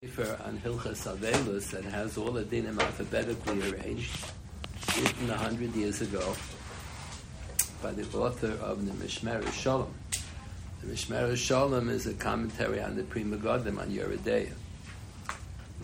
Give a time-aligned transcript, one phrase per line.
[0.00, 4.16] Sefer on Hilchas Avelus that has all the dinim alphabetically arranged,
[4.96, 6.36] written a hundred years ago
[7.82, 9.92] by the author of the Mishmer Shalom.
[10.82, 14.52] The Mishmer Shalom is a commentary on the Pri Megadim on Yoreh De'ah.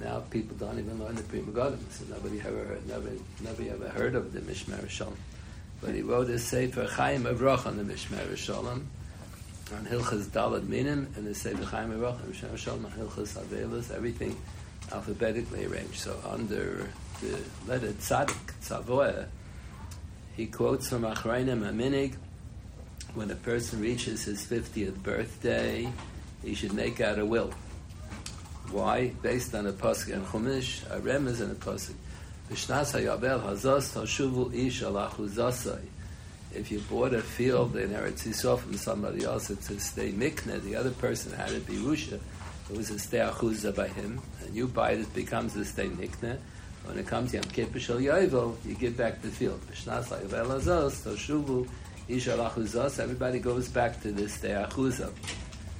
[0.00, 3.88] Now people don't even learn the Pri Megadim, so nobody ever heard, nobody, nobody ever
[3.88, 5.16] heard of the Mishmer Shalom.
[5.80, 8.88] But he wrote a Sefer Chaim Avrach on the Mishmer Shalom,
[9.72, 13.90] on Hilchas Dalad Minim and the Sefer Chaim Aruch and Rishon Shalom on Hilchas Avelis,
[13.90, 14.36] everything
[14.92, 15.96] alphabetically arranged.
[15.96, 16.90] So under
[17.20, 19.26] the letter Tzadik, Tzavoah,
[20.36, 22.16] he quotes from Achrayim Aminig,
[23.14, 25.88] when a person reaches his 50th birthday,
[26.42, 27.52] he should make out a will.
[28.70, 29.12] Why?
[29.22, 31.94] Based on a pasuk in Chumash, a remez and a pasuk.
[32.50, 35.80] B'shnas hayabel hazos tashuvu ish alachu zasai
[36.56, 40.62] if you bought a field in Eretz Yisrael from somebody else, it's a stay mikna.
[40.62, 42.20] The other person had it be rusha.
[42.70, 45.88] It was a stay achuza by him, and you buy it, it becomes a stay
[45.88, 46.38] mikna.
[46.84, 49.60] When it comes Yom Kippur Shel Yovel, you give back the field.
[49.70, 51.66] B'shnas la'yavel azos, toshuvu,
[52.08, 55.10] ishal achuzos, everybody goes back to this stay achuza.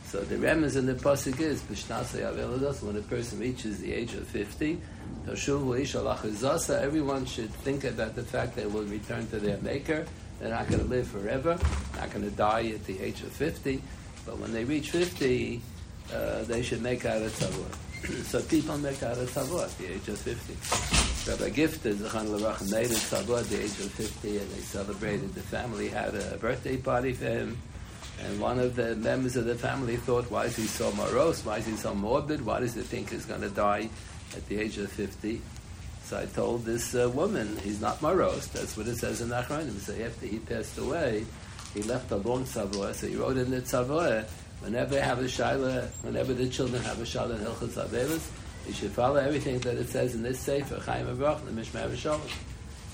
[0.07, 3.93] So the remez in the pasuk is b'shnas la'yavel azos, when a person reaches the
[3.93, 4.81] age of 50,
[5.27, 10.07] toshuvu, ishal achuzos, everyone should think about the fact they will return to their maker,
[10.39, 11.59] they're not going to live forever,
[11.97, 13.81] not going to die at the age of 50,
[14.27, 15.61] but when they reach 50,
[16.13, 18.25] uh, they should make out a tzavur.
[18.25, 21.31] so people make out a tzavur at the age of 50.
[21.31, 25.35] Rabbi Gifter, Zachan Larach, made a tzavur at the age of 50, and they celebrated.
[25.35, 27.57] The family had a birthday party for him,
[28.23, 31.45] and one of the members of the family thought, why is he so morose?
[31.45, 32.45] Why is he so morbid?
[32.45, 33.89] Why does he think he's going to die
[34.37, 35.41] at the age of 50?
[36.05, 38.47] So I told this uh, woman, he's not morose.
[38.49, 39.79] That's what it says in Achronim.
[39.81, 41.25] So after he passed away,
[41.73, 42.95] he left a long tzavor.
[42.95, 44.27] So he wrote in the tzavor,
[44.61, 48.31] whenever have a shaila, whenever the children have a shaila in Hilchot Avelis,
[48.67, 52.21] you should follow everything that it says in this sefer, Chaim Avrach, the Mishmar Shalom.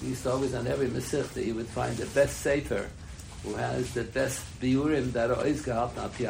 [0.01, 2.89] He used to always, on every Masich, that he would find the best sefer,
[3.43, 6.25] who has the best biurim that are always gehalten al pi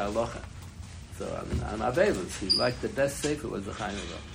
[1.17, 4.30] So on, on Avelis, he liked the best sefer was the Chaim Avrach.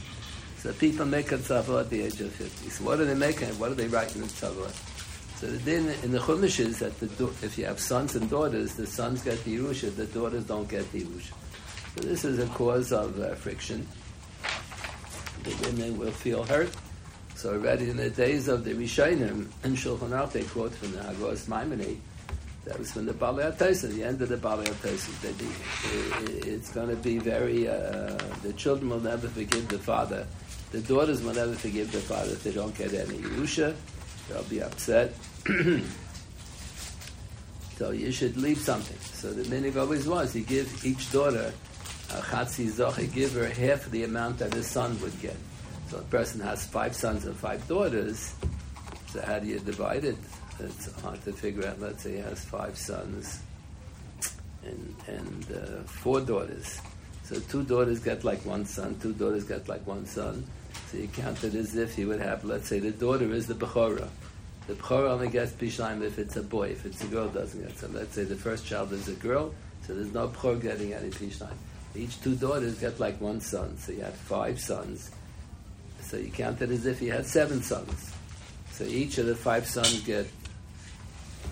[0.59, 2.71] So people make a at the age of 50.
[2.71, 3.49] So what are they making?
[3.59, 4.72] What are they writing in tzavah?
[5.37, 7.06] So the din in the Chumash is that the,
[7.43, 10.91] if you have sons and daughters, the sons get the Yerusha, the daughters don't get
[10.93, 11.34] the Yerusha.
[11.94, 13.87] So this is a cause of uh, friction.
[15.43, 16.71] The women will feel hurt.
[17.34, 21.03] So already in the days of the Rishonim, in Shulchan Aruch, they quote from the
[21.03, 21.99] Hagos Maimoni,
[22.65, 26.47] that was from the Balei HaTosim, the end of the Balei HaTosim.
[26.47, 30.27] It's going to be very, uh, the children will never forgive the father
[30.76, 33.75] the daughters will never forgive their father if they don't get any Yerusha.
[34.28, 35.14] They'll be upset.
[37.78, 38.98] so you should leave something.
[38.98, 41.50] So the minig always was, you give each daughter
[42.10, 45.37] a chatzi zoche, give her half the amount that his son would get.
[45.88, 48.34] So a person has five sons and five daughters.
[49.06, 50.19] So how do you divide it?
[50.60, 51.81] It's hard to figure out.
[51.81, 53.41] Let's say he has five sons
[54.62, 56.82] and, and uh, four daughters.
[57.22, 60.47] So two daughters get like one son, two daughters get like one son.
[60.91, 63.54] So you count it as if you would have, let's say, the daughter is the
[63.54, 64.08] Bechora.
[64.69, 66.69] The Bechora only gets Pishlayim if it's a boy.
[66.69, 67.76] If it's a girl, doesn't get.
[67.78, 69.52] So let's say the first child is a girl,
[69.86, 71.56] so there's no Bechor getting any Pishlayim.
[71.94, 75.10] Each two daughters get like one son, so you have five sons.
[76.02, 78.12] So you count it as if you had seven sons.
[78.70, 80.26] So each of the five sons get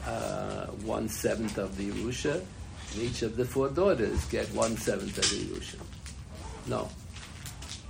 [0.07, 5.17] uh, one seventh of the Yerusha, and each of the four daughters get one seventh
[5.19, 5.81] of the Yerusha.
[6.67, 6.89] No.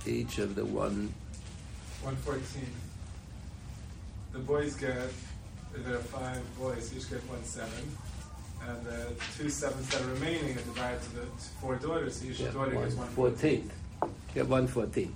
[0.07, 1.13] Each of the one
[2.05, 2.69] 114.
[4.33, 5.09] The boys get,
[5.73, 7.97] there are five boys, each get one seven.
[8.67, 11.25] And the two sevens that are remaining are divided to the
[11.59, 13.73] four daughters, so each yeah, daughter one gets one fourteenth.
[14.35, 15.15] Get one fourteenth.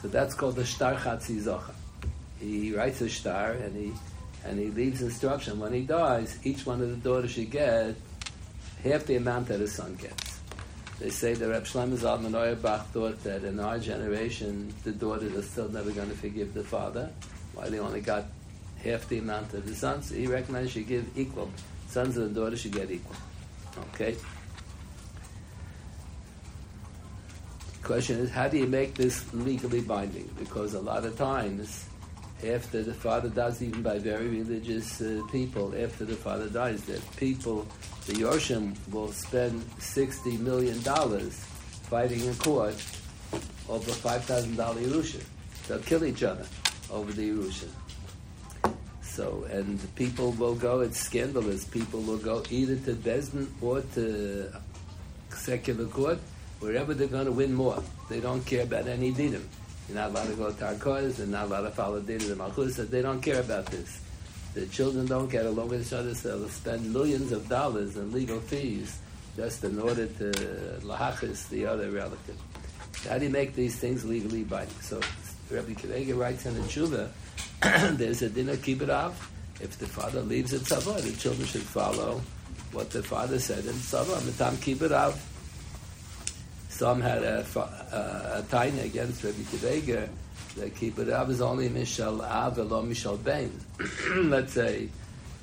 [0.00, 1.74] So that's called the Shtar Chatzi Zocha.
[2.40, 3.92] He writes a star and he
[4.46, 5.58] and he leaves instruction.
[5.60, 7.96] When he dies, each one of the daughters should get
[8.82, 10.33] half the amount that his son gets.
[11.00, 15.42] They say that Reb Shlomo Zalman Bach thought that in our generation, the daughters are
[15.42, 17.10] still never going to forgive the father,
[17.54, 18.26] why they only got
[18.82, 20.10] half the amount of the sons.
[20.10, 21.50] He recommends you give equal.
[21.88, 23.16] Sons and daughters should get equal.
[23.94, 24.16] Okay?
[27.82, 30.30] Question is, how do you make this legally binding?
[30.38, 31.86] Because a lot of times,
[32.44, 37.00] after the father dies, even by very religious uh, people, after the father dies, that
[37.16, 37.66] people
[38.06, 42.74] the Yorshim will spend $60 million fighting in court
[43.68, 45.22] over $5,000 Yerusha.
[45.66, 46.44] They'll kill each other
[46.90, 47.68] over the Yerusha.
[49.02, 54.52] So, and people will go, it's scandalous, people will go either to Besdin or to
[55.30, 56.18] secular court,
[56.60, 57.82] wherever they're going to win more.
[58.10, 59.44] They don't care about any dinim.
[59.88, 62.76] You're not allowed to go to Tarkoz, they're not allowed to follow Dita the Malchus,
[62.76, 64.00] they don't care about this.
[64.54, 68.12] The children don't get along with each other, so they'll spend millions of dollars in
[68.12, 68.98] legal fees
[69.36, 70.30] just in order to
[70.82, 72.36] lahachis the other relative.
[73.08, 74.80] How do you make these things legally binding?
[74.80, 75.00] So
[75.50, 77.10] Rabbi Akiva writes in the Tshuva,
[77.98, 79.14] there's a dinner kibbutz.
[79.60, 82.20] If the father leaves a tzava, the children should follow
[82.72, 84.16] what the father said in tzava.
[84.22, 85.33] Mitam kibbutz.
[86.74, 90.08] Some had a, a, a taina against Rabbi Kiva
[90.56, 93.52] the kibbutz is only mishal av, lo mishal bein.
[94.30, 94.88] Let's say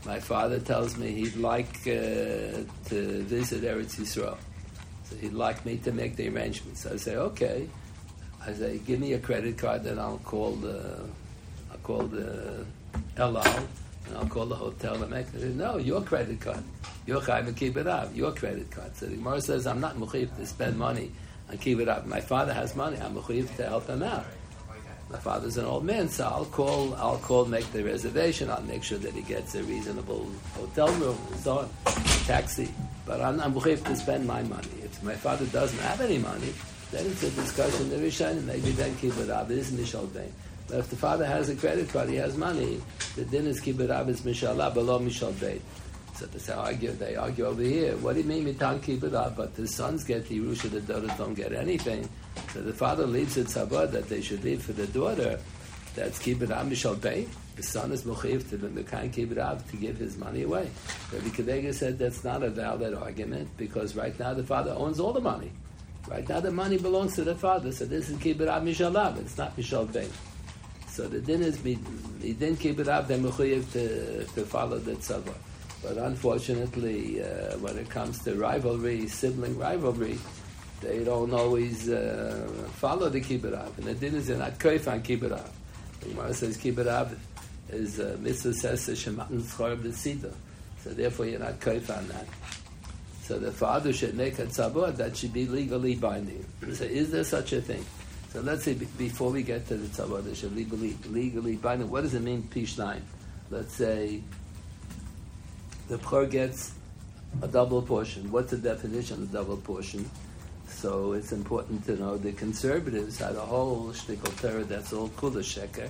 [0.05, 4.37] my father tells me he'd like uh, to visit Eretz Yisrael.
[5.05, 6.85] So he'd like me to make the arrangements.
[6.85, 7.67] I say, okay.
[8.45, 10.99] I say, give me a credit card, then I'll call the,
[11.71, 12.65] I'll call the
[13.17, 13.67] El Al,
[14.11, 15.33] and I'll call the hotel and make.
[15.33, 16.63] No, your credit card.
[17.05, 18.13] Your chayv keep it up.
[18.13, 18.95] Your credit card.
[18.95, 21.11] So the Gemara says, I'm not mechiv to spend money
[21.49, 22.05] and keep it up.
[22.05, 22.97] My father has money.
[22.99, 24.25] I'm mechiv to help him out.
[25.09, 26.93] My father's an old man, so I'll call.
[26.95, 28.49] I'll call, make the reservation.
[28.49, 31.69] I'll make sure that he gets a reasonable hotel room and so on,
[32.25, 32.73] taxi.
[33.05, 34.69] But I'm, I'm to spend my money.
[34.83, 36.53] If my father doesn't have any money,
[36.91, 37.89] then it's a discussion.
[37.89, 39.51] The Rishon, maybe then keep it up.
[39.51, 40.31] It is Mishal Bain.
[40.69, 42.81] If the father has a credit card, he has money.
[43.15, 43.59] The din is.
[44.09, 45.61] It's Mishalah below Mishal Bain.
[46.15, 46.91] So they say, argue.
[46.91, 47.97] They argue over here.
[47.97, 48.79] What do you mean mitan
[49.15, 49.35] up?
[49.35, 52.07] But the sons get the Yerusha, the daughters don't get anything.
[52.53, 55.39] So the father leaves it sabah that they should leave for the daughter.
[55.95, 56.19] That's
[56.51, 57.27] up mishal pay.
[57.55, 58.69] The son is mochiv to the
[59.31, 60.69] it up to give his money away.
[61.11, 65.11] Rabbi Kadega said that's not a valid argument because right now the father owns all
[65.11, 65.51] the money.
[66.07, 68.47] Right now the money belongs to the father, so this is it
[68.95, 69.17] up.
[69.17, 70.07] It's not mishal.
[71.01, 71.79] So the din is he
[72.33, 73.07] didn't keep it up.
[73.07, 75.33] They're mechuyev to to follow the tzavah.
[75.81, 80.19] But unfortunately, uh, when it comes to rivalry, sibling rivalry,
[80.79, 83.79] they don't always uh, follow the kibbutz.
[83.79, 85.43] And the din is they're not koif on kibbutz.
[86.01, 87.17] The Gemara says kibbutz
[87.71, 90.31] is uh, mitzvah says shematan schor b'sida.
[90.83, 92.27] So therefore you're not koif on that.
[93.23, 96.45] So the father should make a tzabur that should be legally binding.
[96.73, 97.83] so is there such a thing?
[98.31, 101.89] So let's say b- before we get to the should legally legally binding.
[101.89, 103.03] What does it mean pish nine?
[103.49, 104.21] Let's say
[105.89, 106.73] the poor gets
[107.41, 108.31] a double portion.
[108.31, 110.09] What's the definition of double portion?
[110.67, 115.43] So it's important to know the conservatives had a whole shtickle Torah that's all kula
[115.43, 115.89] sheker,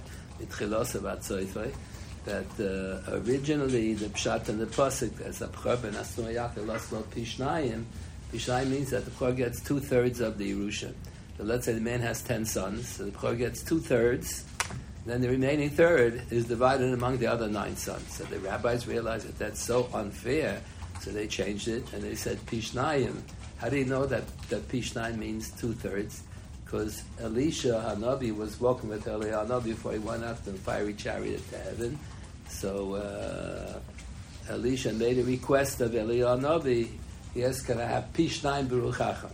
[2.25, 7.83] that uh, originally the pshat and the pasuk as a pchar ben asnoyach laslo pishnayim.
[8.31, 10.93] Pishnayim means that the pchar gets two thirds of the Yerusha.
[11.41, 14.45] So let's say the man has ten sons, so the pchar gets two thirds.
[15.07, 18.13] Then the remaining third is divided among the other nine sons.
[18.13, 20.61] So the rabbis realized that that's so unfair,
[20.99, 23.23] so they changed it and they said pishnayim
[23.57, 26.23] how do you know that, that Pishnai means two thirds?
[26.65, 31.47] Because Elisha Hanabi was walking with Eliyahu Hanabi before he went up the fiery chariot
[31.51, 31.99] to heaven.
[32.49, 33.79] So uh,
[34.51, 36.89] Elisha made a request of Eliyahu Hanabi.
[37.35, 39.29] He asked, "Can I have Pishnai Beruchacha?"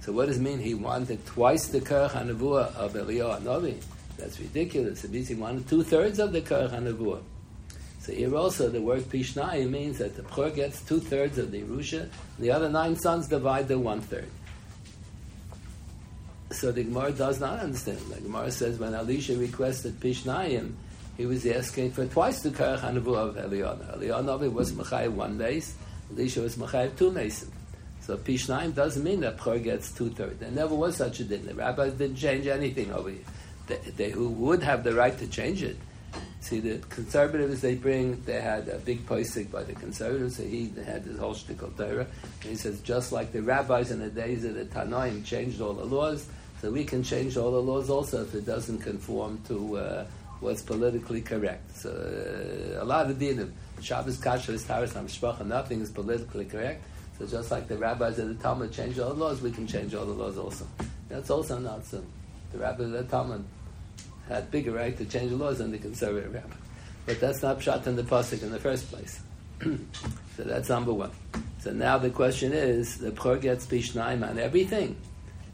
[0.00, 0.58] So what does it mean?
[0.58, 3.82] He wanted twice the Kerach Hanavua of Eliyahu Hanabi.
[4.16, 5.04] That's ridiculous.
[5.04, 7.20] It means he wanted two thirds of the Kerach Hanavua.
[8.00, 11.60] So here also the word Pishnai means that the Pchor gets two thirds of the
[11.62, 12.08] Yerusha,
[12.38, 14.28] the other nine sons divide the one third.
[16.50, 17.98] So the Gemara does not understand.
[18.10, 20.72] The Gemara says when Elisha requested Pishnayim,
[21.18, 23.98] he was asking for twice the Karach Hanavu of Eliyahu.
[23.98, 25.74] Eliyahu was Machai one base,
[26.10, 27.52] Elisha was Machai two mason.
[28.00, 30.40] So Pishnayim doesn't mean that Pchor gets two thirds.
[30.40, 31.46] There never was such a din.
[31.46, 33.20] The rabbis didn't change anything over here.
[33.66, 35.76] They, they, who would have the right to change it
[36.40, 40.72] See, the conservatives they bring, they had a big posik by the conservatives, so he
[40.86, 42.06] had this whole shtickle Torah.
[42.40, 45.74] And he says, just like the rabbis in the days of the Tanoim changed all
[45.74, 46.26] the laws,
[46.60, 50.06] so we can change all the laws also if it doesn't conform to uh,
[50.40, 51.76] what's politically correct.
[51.76, 53.52] So uh, a lot of dinim,
[53.82, 56.82] Shabbos, Kasher, Taras, Hamshpacha, nothing is politically correct.
[57.20, 59.94] So just like the rabbis of the Talmud changed all the laws, we can change
[59.94, 60.66] all the laws also.
[61.10, 62.02] That's also not so.
[62.52, 63.44] The rabbis of the Talmud
[64.26, 66.56] had bigger right to change the laws than the conservative rabbi.
[67.04, 69.20] But that's not shot in the pasuk in the first place.
[69.62, 71.10] so that's number one.
[71.58, 74.96] So now the question is, the Pchor gets Pishnaim on everything.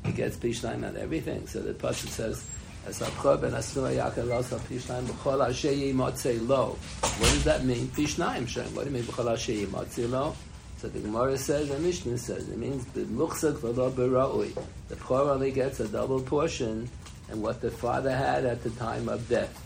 [0.04, 1.48] He gets Pishnaim on everything.
[1.48, 2.48] So the pasuk says,
[2.86, 6.78] as Pchor ben Asnua Yaakov also Pishnaim b'chol asher lo.
[7.00, 7.88] What does that mean?
[7.88, 8.72] Pishnaim, Shem.
[8.72, 10.36] What do you mean b'chol asher yimotzei lo?
[10.78, 14.54] So the Gemara says, the Mishnah says, it means the muchzak v'lo.
[14.88, 16.88] The Pchor only gets a double portion
[17.30, 19.62] and what the father had at the time of death.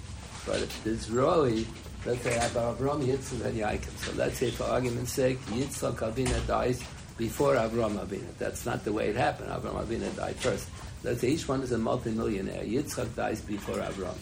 [0.47, 1.64] But if it's Roi,
[2.07, 3.97] let's say Avram Yitzchak and Yaakov.
[4.05, 6.83] So let's say, for argument's sake, Yitzchak Avina dies
[7.19, 8.26] before Avram Avinu.
[8.38, 9.50] That's not the way it happened.
[9.50, 10.69] Avram Avinu died first.
[11.02, 12.64] Let's say each one is a multimillionaire.
[12.64, 14.17] Yitzchak dies before Avram.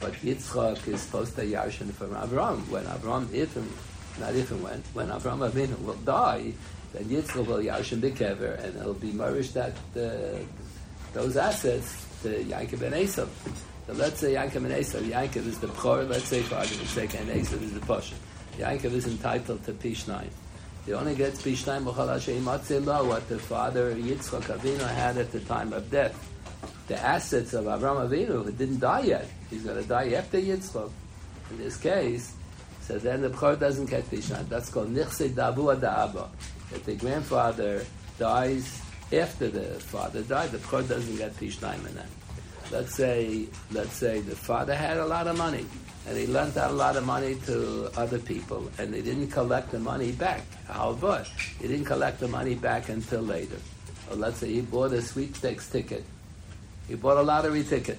[0.00, 2.66] But Yitzchak is supposed to yarshin from Avram.
[2.68, 3.54] When Avram, if
[4.20, 6.52] not if and when, when Avram Avinu will die,
[6.92, 10.38] then Yitzchak will yarshin bekever, and it'll be nourished that uh,
[11.12, 13.28] those assets to Yankov and Esav.
[13.86, 15.02] So let's say Yankov and Esav.
[15.02, 18.14] Yankov is the Bchor, let's say for argument's sake, and Esav is the Pasha.
[18.58, 20.30] Yankov is entitled to Pishnayim.
[20.86, 25.40] He only gets Pishnayim B'chol Hashem Matzillah, what the father Yitzchak Avinu had at the
[25.40, 26.28] time of death.
[26.88, 30.90] The assets of Avram Avinu, who didn't die yet, he's going to die after Yitzchak.
[31.50, 32.34] In this case,
[32.90, 34.48] so then the Bchor doesn't get Pishnayim.
[34.48, 36.28] That's called Nichse Dabu Da'aba.
[36.72, 37.84] If the grandfather
[38.18, 38.80] dies
[39.12, 42.08] after the father died, the Bchor doesn't get Pishnayim in that
[42.70, 45.66] let's say, let's say the father had a lot of money
[46.06, 49.70] and he lent out a lot of money to other people and they didn't collect
[49.70, 50.42] the money back.
[50.66, 51.26] How about?
[51.60, 53.58] He didn't collect the money back until later.
[54.10, 56.04] Or let's say he bought a sweepstakes ticket.
[56.88, 57.98] He bought a lottery ticket.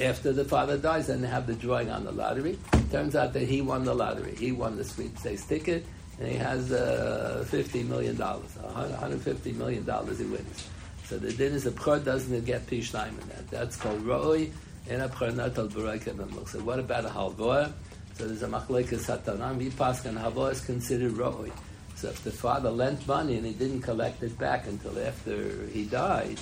[0.00, 2.58] After the father dies, then they have the drawing on the lottery.
[2.90, 4.34] Turns out that he won the lottery.
[4.36, 5.86] He won the sweepstakes ticket,
[6.18, 8.16] and he has uh, $50 million.
[8.16, 10.68] $150 million he wins.
[11.04, 13.48] So the din is the bchor doesn't get pishnayim in that.
[13.48, 14.50] That's called roi
[14.88, 17.72] and a not al b'roik So what about a halvoa?
[18.14, 19.60] So there's a machlekes satanam.
[19.60, 21.50] He passed and halvoa is considered roi.
[21.94, 25.84] So if the father lent money and he didn't collect it back until after he
[25.84, 26.38] died,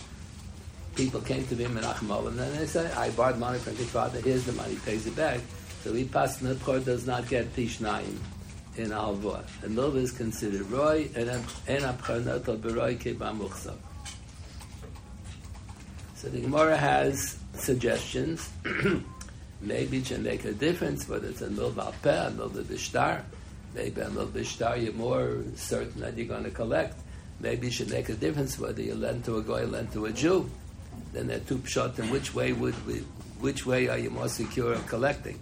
[0.94, 4.20] people came to him in Achmal and they say, I borrowed money from his father,
[4.20, 5.40] here's the money, pays it back.
[5.82, 8.16] So he passed the bchor does not get pishnayim
[8.76, 9.44] in halvoa.
[9.62, 13.76] And Milva is considered roi and a bchor not al b'roik b'amuchsav.
[16.14, 18.48] So the Gemara has suggestions.
[19.60, 23.22] Maybe it can make a difference whether it's a milva peh, a milva bishtar.
[23.74, 26.98] Maybe a milva bishtar you're more certain that you're going to collect.
[27.40, 30.06] Maybe it should make a difference whether you lend to a guy or lend to
[30.06, 30.48] a Jew.
[31.14, 32.98] Then there are two pshat, and which way would we,
[33.38, 35.38] which way are you more secure of collecting?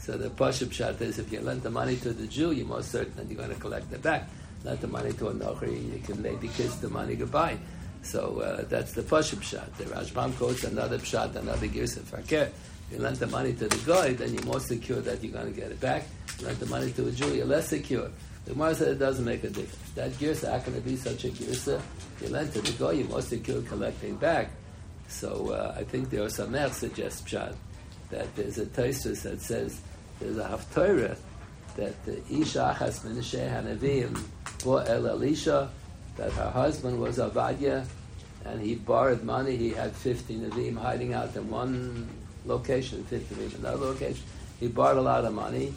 [0.00, 2.82] So the pashup pshat is if you lend the money to the Jew, you're more
[2.82, 4.28] certain that you're going to collect it back.
[4.64, 7.56] Lend the money to a Nochri, you can maybe kiss the money goodbye.
[8.02, 9.72] So uh, that's the Pashup shot.
[9.78, 12.50] The Rashbam quotes another shot, another Girsa Fakir.
[12.90, 15.58] You lend the money to the guy, then you're more secure that you're going to
[15.58, 16.06] get it back.
[16.42, 18.10] Lend the money to a Jew, you're less secure.
[18.46, 19.90] The Gemara said it doesn't make a difference.
[19.94, 21.80] That Girsa, how can it be such a Girsa?
[22.20, 24.50] You lend to the guy, you're more secure collecting back.
[25.14, 27.54] So uh, I think there are some else suggest shot
[28.10, 29.80] that there's a Taisus that says
[30.18, 31.16] there's a Haftorah
[31.76, 34.20] that the Isha has Menashe Hanavim,
[34.66, 35.70] El Elisha,
[36.16, 37.86] that her husband was Avadia,
[38.44, 39.56] and he borrowed money.
[39.56, 42.08] He had 50 Navim hiding out in one
[42.44, 44.24] location, 50 Navim in another location.
[44.58, 45.72] He borrowed a lot of money,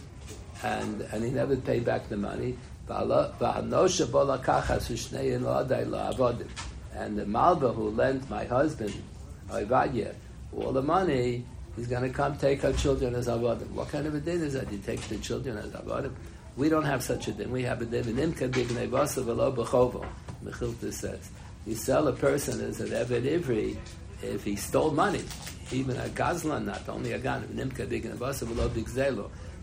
[0.63, 2.58] and, and he never paid back the money.
[2.89, 3.12] And
[7.17, 8.94] the Malba who lent my husband,
[9.50, 10.13] Avadia,
[10.56, 13.70] all the money, he's going to come take our children as avodim.
[13.72, 14.72] What kind of a din is that?
[14.72, 16.13] You take the children as avodim?
[16.56, 17.51] We don't have such a din.
[17.51, 18.04] We have a din.
[18.04, 20.06] Nimka bignei vasa v'lo b'chovo.
[20.44, 21.30] Mechilta says.
[21.68, 23.75] You sell a person as an Eved Ivri
[24.24, 25.24] if he stole money,
[25.72, 28.04] even a Gazlan, not only a Gan, Nimka Big
[28.74, 29.10] Big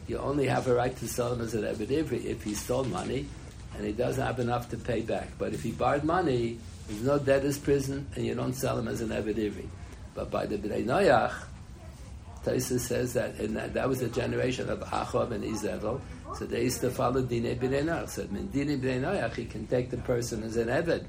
[0.06, 2.84] You only have a right to sell him as an Eved Ivri if he stole
[2.84, 3.26] money
[3.74, 5.30] and he doesn't have enough to pay back.
[5.38, 9.00] But if he borrowed money, there's no debtor's prison and you don't sell him as
[9.00, 9.68] an Evadivri.
[10.14, 11.32] But by the Bnei Noyach,
[12.44, 16.00] Taisa says that, and that that was a generation of Achov and Izevel,
[16.38, 18.08] so they used to follow Dine Bnei Noach.
[18.10, 21.04] So in Dine Bnei Noach, he can take the person as an Eved.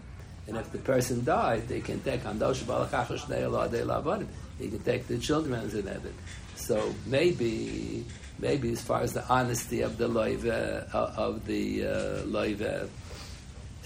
[0.48, 4.27] And if the person died, they can take Andosh Lavadim.
[4.60, 6.13] He can take the children as an Eved.
[6.55, 8.05] So maybe,
[8.39, 11.89] maybe as far as the honesty of the loive, uh, of the uh,
[12.24, 12.88] loive,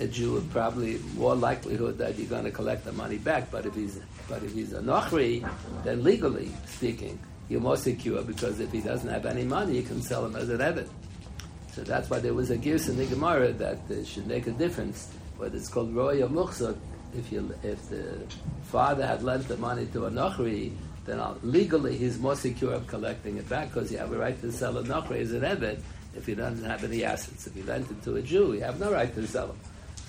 [0.01, 3.51] a Jew probably more likelihood that you're going to collect the money back.
[3.51, 5.47] But if he's, but if he's a Nochri,
[5.83, 10.01] then legally speaking, you're more secure because if he doesn't have any money, you can
[10.01, 10.87] sell him as an Eved.
[11.73, 14.51] So that's why there was a gears in the Gemara that uh, should make a
[14.51, 16.75] difference, whether it's called Roy or.
[17.11, 18.19] If, you, if the
[18.65, 20.71] father had lent the money to a nochri,
[21.05, 24.51] then legally he's more secure of collecting it back because you have a right to
[24.51, 25.79] sell a nochri as an Evet
[26.15, 27.47] if he doesn't have any assets.
[27.47, 29.59] If he lent it to a Jew, you have no right to sell him.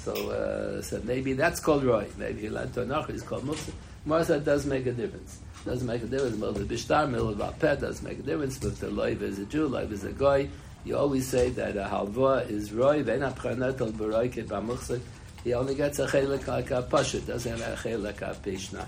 [0.05, 2.07] So, uh, so maybe that's called Roy.
[2.17, 3.73] Maybe a Nachri, it's called Muchzak.
[4.07, 5.41] Martha does make a difference.
[5.65, 6.37] Doesn't make a difference.
[6.39, 9.93] The Bishtar, Mil, Pet does make a difference, but the Loiv is a Jew, Loiv
[9.93, 10.49] is a Goy,
[10.85, 15.01] you always say that a halva is roy, ve'en apchanet al baroike b'amuchsik.
[15.45, 18.87] He only gets a chelik like a pashut, doesn't have a chelik like a.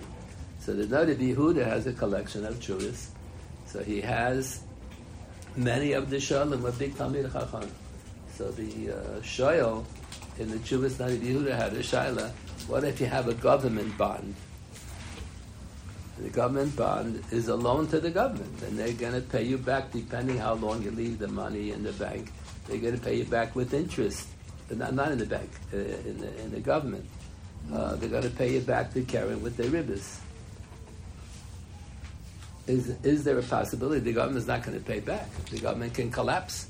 [0.60, 3.10] So the Noda B'Yehuda has a collection of truths.
[3.66, 4.60] So he has
[5.56, 7.70] many of the Shalom, with big Talmid Chacham.
[8.36, 9.84] So the uh, shoyal
[10.38, 12.30] in the Chuvas Noda B'Yehuda had a shaila.
[12.68, 14.34] What if you have a government bond?
[16.18, 19.58] The government bond is a loan to the government, and they're going to pay you
[19.58, 22.30] back depending how long you leave the money in the bank.
[22.66, 24.28] They're going to pay you back with interest,
[24.70, 27.04] not, not in the bank, uh, in, the, in the government.
[27.72, 30.18] Uh, they're going to pay you back the Karen with their ribbis.
[32.68, 35.28] Is, is there a possibility the government is not going to pay back?
[35.46, 36.68] The government can collapse,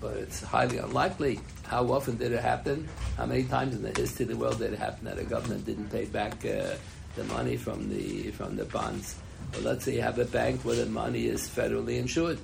[0.00, 1.40] but it's highly unlikely.
[1.64, 2.88] How often did it happen?
[3.16, 5.64] How many times in the history of the world did it happen that a government
[5.66, 6.74] didn't pay back uh,
[7.16, 9.16] the money from the from the bonds?
[9.52, 12.38] Well, let's say you have a bank where the money is federally insured,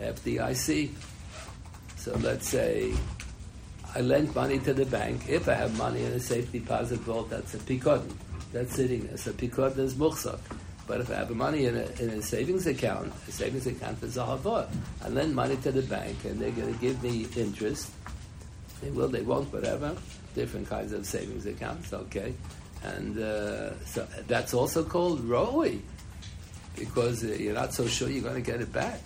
[0.00, 0.90] FDIC.
[1.96, 2.94] So let's say
[3.94, 5.28] I lend money to the bank.
[5.28, 8.08] If I have money in a safe deposit vault, that's a pikod.
[8.52, 9.16] That's sitting there.
[9.16, 10.38] So pikod is muchsak.
[10.88, 14.16] But if I have money in a, in a savings account, a savings account is
[14.16, 14.66] a havor.
[15.04, 17.92] I lend money to the bank, and they're going to give me interest.
[18.80, 19.94] They will, they won't, whatever.
[20.34, 22.32] Different kinds of savings accounts, okay.
[22.82, 25.78] And uh, so that's also called roi,
[26.74, 29.00] because uh, you're not so sure you're going to get it back.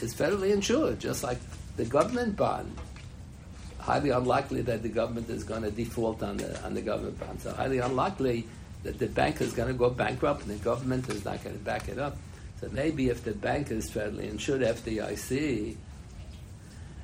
[0.00, 1.38] It's federally insured, just like
[1.76, 2.72] the government bond.
[3.80, 7.40] Highly unlikely that the government is going to default on the on the government bond.
[7.40, 8.46] So highly unlikely
[8.84, 11.64] that the bank is going to go bankrupt and the government is not going to
[11.64, 12.16] back it up.
[12.60, 15.76] So maybe if the bank is federally insured, FDIC,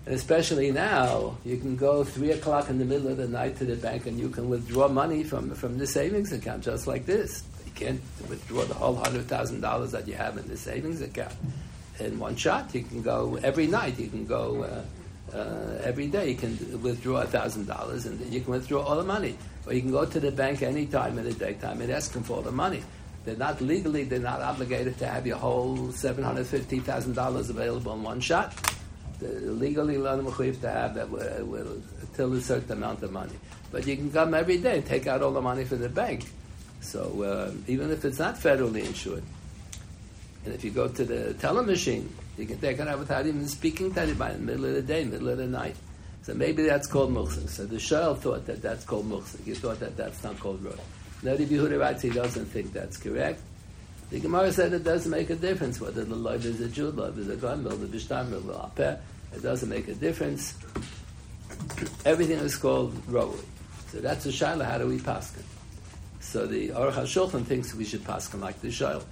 [0.06, 3.64] and especially now, you can go three o'clock in the middle of the night to
[3.64, 7.44] the bank and you can withdraw money from, from the savings account just like this.
[7.66, 11.34] You can't withdraw the whole hundred thousand dollars that you have in the savings account
[11.98, 12.74] in one shot.
[12.74, 13.98] You can go every night.
[13.98, 14.62] You can go.
[14.62, 14.82] Uh,
[15.32, 19.36] uh, every day you can withdraw thousand dollars and you can withdraw all the money.
[19.70, 22.24] Or you can go to the bank any time in the daytime and ask them
[22.24, 22.82] for all the money.
[23.24, 27.50] They're not legally, they're not obligated to have your whole seven hundred fifty thousand dollars
[27.50, 28.52] available in one shot.
[29.20, 31.80] Legally, they're legally to have that will,
[32.16, 33.34] till a certain amount of money.
[33.70, 36.28] But you can come every day and take out all the money from the bank.
[36.80, 39.22] So uh, even if it's not federally insured,
[40.44, 43.46] and if you go to the teller machine, you can take it out without even
[43.46, 45.76] speaking to anybody in the middle of the day, middle of the night.
[46.22, 47.48] So maybe that's called muksik.
[47.48, 49.44] So the Shail thought that that's called muksik.
[49.44, 50.72] He thought that that's not called roy.
[51.22, 53.40] Now the Yehuda he doesn't think that's correct.
[54.10, 57.18] The Gemara said it doesn't make a difference whether the love is a Jew, love
[57.18, 58.98] is a gun, the bishtam, mill, the apeh.
[59.34, 60.58] It doesn't make a difference.
[62.04, 63.32] Everything is called roy.
[63.88, 64.64] So that's a shaila.
[64.64, 65.44] How do we paskin?
[66.20, 69.04] So the Aruch HaShulchan thinks we should paskin like the shaila.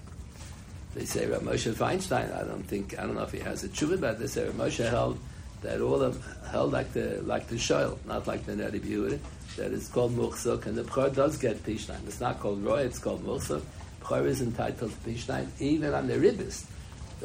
[0.95, 2.37] They say Rav Moshe Feinstein.
[2.37, 4.89] I don't think I don't know if he has a tshuva, they say Rav Moshe
[4.89, 5.19] held
[5.63, 9.19] that all of held like the like the shoyl, not like the Neri Yehuda.
[9.57, 12.07] That is called muchzuk, and the bchor does get pishnaim.
[12.07, 13.63] It's not called roy; it's called muchzuk.
[14.03, 16.65] Bchor is entitled to pishnaim even on the ribbis.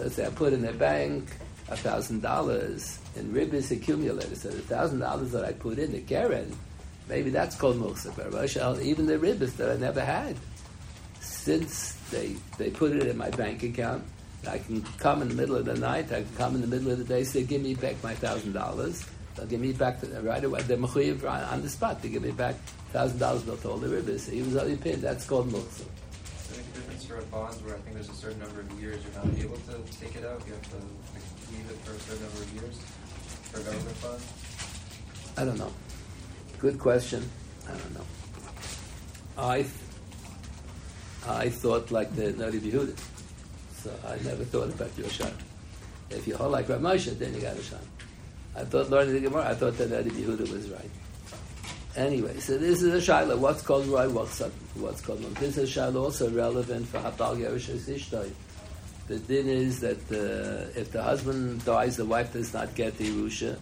[0.10, 1.30] Say I put in the bank
[1.70, 4.38] a thousand dollars in ribbis accumulated.
[4.38, 6.56] So the thousand dollars that I put in the keren,
[7.08, 8.16] maybe that's called muchzuk.
[8.16, 10.36] But even the ribbis that I never had,
[11.20, 14.04] since they they put it in my bank account
[14.48, 16.12] I can come in the middle of the night.
[16.12, 17.24] I can come in the middle of the day.
[17.24, 19.06] Say, give me back my thousand dollars.
[19.36, 20.62] They'll give me back the, right away.
[20.64, 22.02] They're mechuyev on the spot.
[22.02, 22.56] They give me back
[22.92, 23.44] thousand dollars.
[23.44, 24.30] They'll all the ribbis.
[24.30, 25.02] He was only paid.
[25.02, 25.86] That's called muktzah.
[26.38, 29.24] So any difference for bonds where I think there's a certain number of years you're
[29.24, 30.42] not able to take it out?
[30.46, 30.78] You have to
[31.52, 32.78] leave it for a certain number of years
[33.52, 34.22] for a government bond.
[35.38, 35.74] I don't know.
[36.60, 37.28] Good question.
[37.68, 38.06] I don't know.
[39.38, 39.66] I
[41.28, 43.13] I thought like the Noda B'Yehuda.
[43.84, 45.08] So I never thought about your.
[46.10, 47.82] If you hold like Rav Moshe, then you got a shot.
[48.56, 50.90] I thought learning the Gemara, I thought that Rabbi Yehuda was right.
[51.98, 53.38] Anyway, so this is a shaila.
[53.38, 54.10] What's called right?
[54.10, 54.40] What's
[54.76, 55.34] what's called wrong?
[55.34, 58.32] This is a shaila also relevant for Habal Yerush Ishtay.
[59.10, 63.10] The din is that uh, if the husband dies, the wife does not get the
[63.10, 63.60] Yerusha.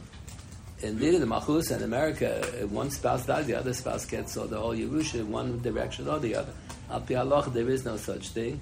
[0.84, 4.60] Indeed, In the Machus in America, one spouse dies, the other spouse gets all the
[4.60, 6.53] whole Yerusha in one direction or the other.
[6.91, 7.15] Al Pi
[7.49, 8.62] there is no such thing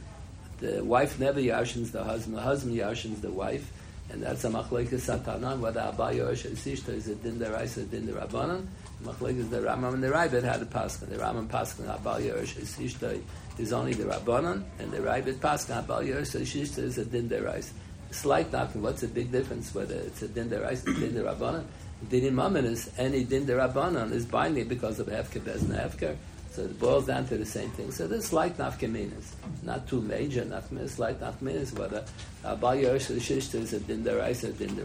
[0.60, 3.72] the wife never yashins the husband, the husband yashins the wife,
[4.12, 8.08] and that's a machlekes satanan, whether Abba Yosh and Sishta is a din or din
[8.08, 8.66] derabanan.
[9.04, 11.10] Machlekes the Ramam and the Rabbit had a paskin.
[11.10, 13.22] The Ramam paskin Abba Yosh and Sishta
[13.58, 17.30] is only the Rabbanan, and the Rabbit paskin Abba Yosh and Sishta is a din
[17.30, 17.70] derais.
[18.12, 21.64] Slight knocking, what's the big difference whether it's a din derais or din derabanan?
[22.10, 26.16] Din imamin is any din derabanan is binding because of hefker bez and hefker.
[26.60, 27.90] So it boils down to the same thing.
[27.90, 29.32] So there's slight nafkaminas,
[29.64, 32.06] not too major nafkaminas, slight nafkaminas, but
[32.44, 34.76] Abal Yerush Shishta is a din deraisa, din.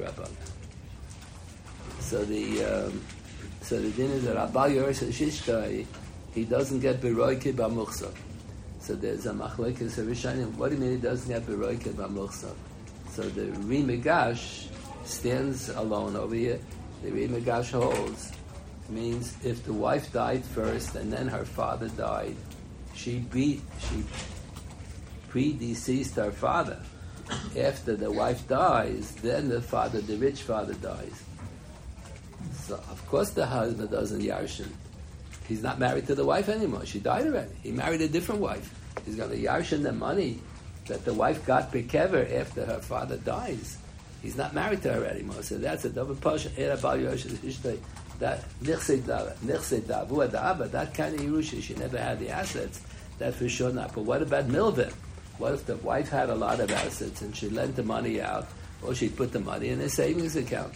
[1.98, 3.02] So the um,
[3.62, 5.87] so the din is that
[6.32, 8.14] he doesn't get beroike b'muchsa.
[8.78, 10.54] So there's a machlekes of Rishonim.
[10.54, 12.54] What do you mean he doesn't get beroike b'muchsa?
[13.10, 14.68] So the Ri Migash
[15.04, 16.60] stands alone over here.
[17.02, 18.30] The Ri Migash holds
[18.90, 22.37] means if the wife died first and then her father died,
[22.94, 24.05] she beat she
[25.29, 26.81] predeceased her father.
[27.59, 31.23] After the wife dies, then the father, the rich father, dies.
[32.53, 34.68] So of course the husband doesn't yarshin.
[35.49, 36.87] He's not married to the wife anymore.
[36.87, 37.51] She died already.
[37.62, 38.73] He married a different wife.
[39.05, 40.40] He's going to yarshin the money
[40.87, 43.79] that the wife got bekever after her father dies.
[44.23, 45.42] He's not married to her anymore.
[45.42, 46.49] So that's a double pasha.
[48.18, 48.81] That that
[50.94, 52.81] kind of Yerusha, she never had the assets.
[53.18, 53.94] That for sure not.
[53.94, 54.92] But what about Milvin?
[55.38, 58.46] What if the wife had a lot of assets and she lent the money out,
[58.83, 60.74] or she put the money in a savings account?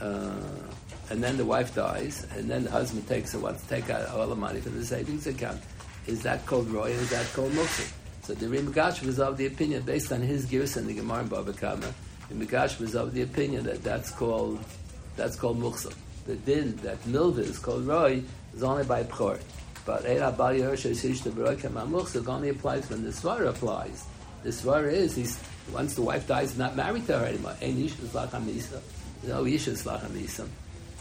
[0.00, 0.32] Uh,
[1.10, 4.26] and then the wife dies, and then the husband takes wants to take out all
[4.26, 5.60] the money from the savings account.
[6.06, 6.90] Is that called roy?
[6.90, 7.92] Is that called muksa?
[8.22, 11.20] So the Ri Migash was of the opinion, based on his gears and the Gemara
[11.20, 11.92] in Baba Kama,
[12.28, 14.58] the Migash was of the opinion that that's called
[15.16, 15.92] that's called muksa.
[16.26, 18.22] The din that milva is called roy
[18.54, 19.40] is only by pchor.
[19.84, 24.04] But Eira Bali Baroka Mamuksa only applies when the Svara applies.
[24.44, 25.38] The Svara is he's
[25.72, 27.56] once the wife dies, not married to her anymore.
[27.62, 28.80] Ein Ish Slacham Isa.
[29.24, 30.46] No Ish Slacham Isa.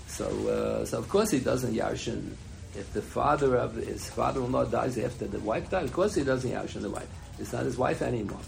[0.07, 2.34] So, uh, so of course he doesn't yarshin.
[2.75, 6.49] If the father of his father-in-law dies after the wife dies, of course he doesn't
[6.49, 7.07] yarshin the wife.
[7.39, 8.39] It's not his wife anymore.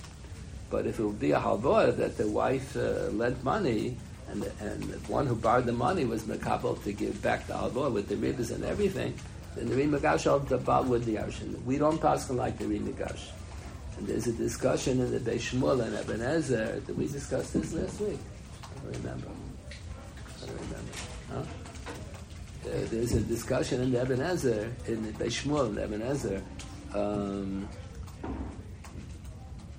[0.70, 3.98] But if it would be a halvah that the wife uh, lent money,
[4.30, 7.92] and and the one who borrowed the money was mekabel to give back the halvah
[7.92, 9.14] with the ribbons and everything,
[9.56, 11.64] then the Ri Migash of the Baal with the Yarshin.
[11.64, 13.30] We don't pass like the Ri Migash.
[13.98, 16.86] And there's a discussion in the Beis Shmuel and Even HaEzer.
[16.86, 18.20] Did we discuss this last week?
[18.64, 19.28] I don't remember.
[20.42, 20.92] I don't remember.
[21.32, 21.40] Huh?
[22.66, 26.42] Uh, there's a discussion in the Even HaEzer, in the Beis Shmuel and Even HaEzer.
[26.96, 27.70] Um,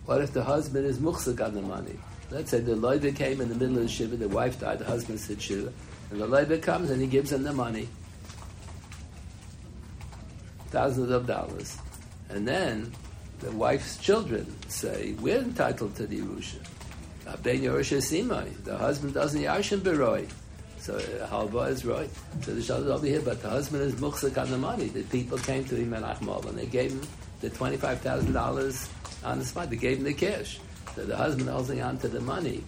[0.06, 1.98] what if the husband is muchzak on the money?
[2.34, 4.84] Let's say the loiva came in the middle of the shiva, the wife died, the
[4.84, 5.72] husband said shiva,
[6.10, 7.88] and the loiva comes and he gives him the money
[10.70, 11.78] thousands of dollars.
[12.30, 12.92] And then
[13.38, 16.58] the wife's children say, we're entitled to the Yerusha.
[17.44, 18.64] Ben Yerusha Simai.
[18.64, 20.28] The husband doesn't Yarshin Beroi.
[20.78, 22.10] So uh, Halva is right.
[22.42, 24.88] So the Shah is over here, but the husband is Muchzik on the money.
[24.88, 27.02] The people came to him in Achmal and they gave him
[27.40, 29.70] the $25,000 on the spot.
[29.70, 30.58] They gave him the cash.
[30.94, 32.62] So the husband holding on to the money.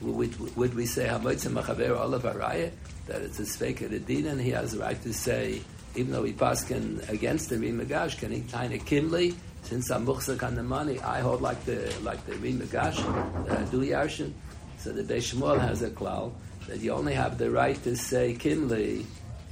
[0.00, 2.70] Would, would we say Hamotzim Machaver Olav Araya?
[3.06, 5.60] That it's a the din and he has the right to say
[5.96, 9.34] even though he paskin against the Ri Migash, can he kind of kimli?
[9.62, 13.64] Since I'm muchzak on the money, I hold like the like the Ri Migash, uh,
[13.64, 14.32] the do yarshin.
[14.78, 16.32] So the Beis Shmuel has a klal
[16.66, 19.04] that you only have the right to say kimli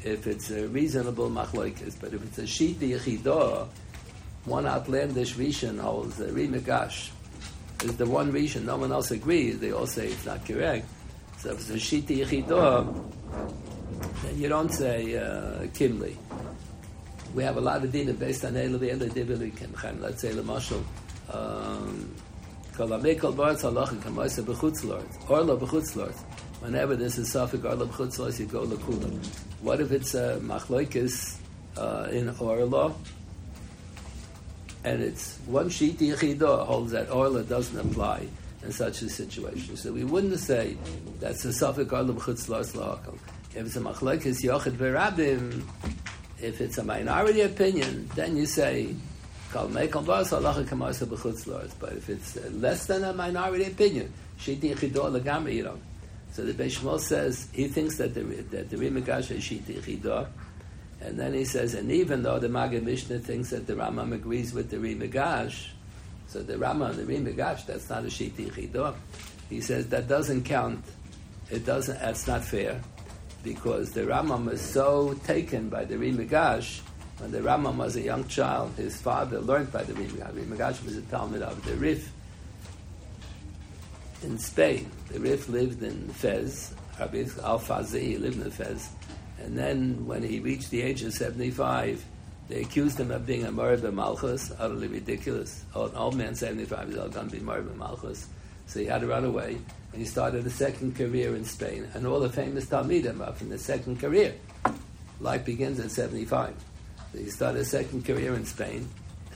[0.05, 1.97] if it's a reasonable machlokes.
[2.01, 3.69] But if it's a sheet yichidah,
[4.45, 7.11] one outlandish rishon holds the Rimagash
[7.85, 9.59] is the one reason no one else agrees.
[9.59, 10.87] They all say it's not correct.
[11.39, 13.13] So if it's a shiti yichidah,
[14.23, 16.17] then you don't say uh, kimli
[17.35, 20.01] we have a lot of dina based on Eilu V'Eilu Divili Kimchem.
[20.01, 22.15] Let's say, um,
[22.79, 22.99] Orla
[25.57, 26.15] B'chutz Lord.
[26.61, 29.27] Whenever this is Safik Orla B'chutz Lord, you go Lakula.
[29.61, 31.37] What if it's a Machloikis
[31.77, 32.95] uh, in Orla,
[34.85, 38.27] and it's one sheet Yechidah holds that Orla doesn't apply
[38.63, 39.77] in such a situation.
[39.77, 40.77] So we wouldn't say
[41.21, 42.99] that's a Safik Orla B'chutz Lord
[43.55, 45.63] If it's a Machloikis Yochid V'Rabim,
[46.41, 48.95] if it's a minority opinion, then you say,
[49.53, 49.73] But
[51.93, 55.79] if it's less than a minority opinion, Shiti Chidor Lagami, you.
[56.33, 60.29] So the Beis says he thinks that the that the Ri Migash is Shiti Chidor,
[61.01, 64.53] and then he says, and even though the Maggid Mishnah thinks that the Rambam agrees
[64.53, 65.69] with the Ri Migash,
[66.27, 68.95] so the Rambam and the Ri Migash, that's not a Shiti Chidor.
[69.49, 70.85] He says that doesn't count.
[71.51, 71.99] It doesn't.
[72.01, 72.81] That's not fair
[73.43, 76.81] because the Rambam was so taken by the Ri Migash.
[77.19, 80.33] When the Rambam was a young child, his father learned by the Ri Migash.
[80.33, 82.13] Rimagash was a Talmud of the Rif
[84.23, 84.91] in Spain.
[85.11, 86.75] The Rif lived in Fez.
[86.99, 88.91] Rabbi Al Fazi lived in Fez.
[89.41, 92.05] And then when he reached the age of 75,
[92.49, 95.65] they accused him of being a Murder Malchus, utterly ridiculous.
[95.75, 98.27] Oh, an old man, 75 years old, going to be Murder Malchus.
[98.67, 99.59] So he had to run away
[99.93, 101.89] and he started a second career in Spain.
[101.95, 104.35] And all the famous Talmidim are from the second career.
[105.21, 106.55] Life begins at 75.
[107.13, 108.89] So he started a second career in Spain.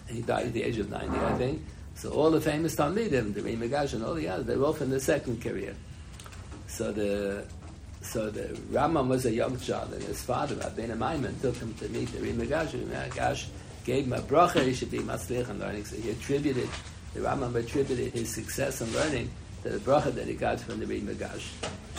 [0.09, 1.63] And he died at the age of 90, I think.
[1.95, 4.91] So all the famous Talmidim, the Ri Migash and all the others, they're all from
[4.91, 5.75] the second career.
[6.67, 7.47] So the
[8.03, 11.89] so the Rambam was a young child, and his father, Rabbeinu Maimon, took him to
[11.89, 12.71] meet the Ri Migash.
[12.71, 13.47] Rimagash
[13.85, 15.85] gave him a bracha, he should be matzlich in learning.
[15.85, 16.69] So he attributed,
[17.15, 19.31] the Rambam attributed his success in learning
[19.63, 21.49] to the bracha that he got from the Ri Migash.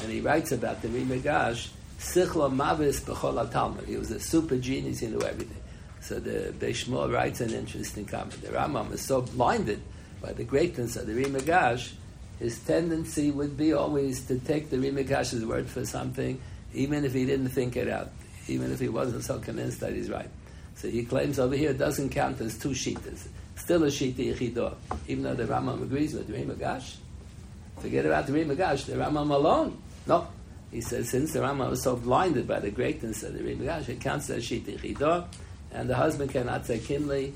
[0.01, 3.85] And he writes about the Ri Migash Sichlo Mavis B'chol Talmud.
[3.85, 5.61] He was a super genius, he knew everything.
[6.01, 8.41] So the Beis Shmuel writes an interesting comment.
[8.41, 9.81] The Rambam is so blinded
[10.21, 11.93] by the greatness of the Ri Migash,
[12.39, 16.41] his tendency would be always to take the Ri Migash's word for something,
[16.73, 18.09] even if he didn't think it out,
[18.47, 20.29] even if he wasn't so convinced that he's right.
[20.75, 23.27] So he claims over here it doesn't count as two shitas.
[23.55, 24.75] Still a shita yichidah,
[25.07, 26.95] even though the Rambam agrees with the Ri Migash.
[27.79, 29.77] Forget about the Ri Migash, the Rambam alone.
[30.07, 30.27] No,
[30.71, 33.89] he says since the Rambam was so blinded by the greatness of the Ri Migash,
[33.89, 35.25] it counts as shita yichidah
[35.73, 37.33] and the husband cannot say kimli.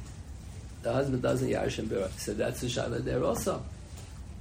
[0.84, 2.10] The husband doesn't yarshim bira.
[2.20, 3.64] So that's the shaila there also.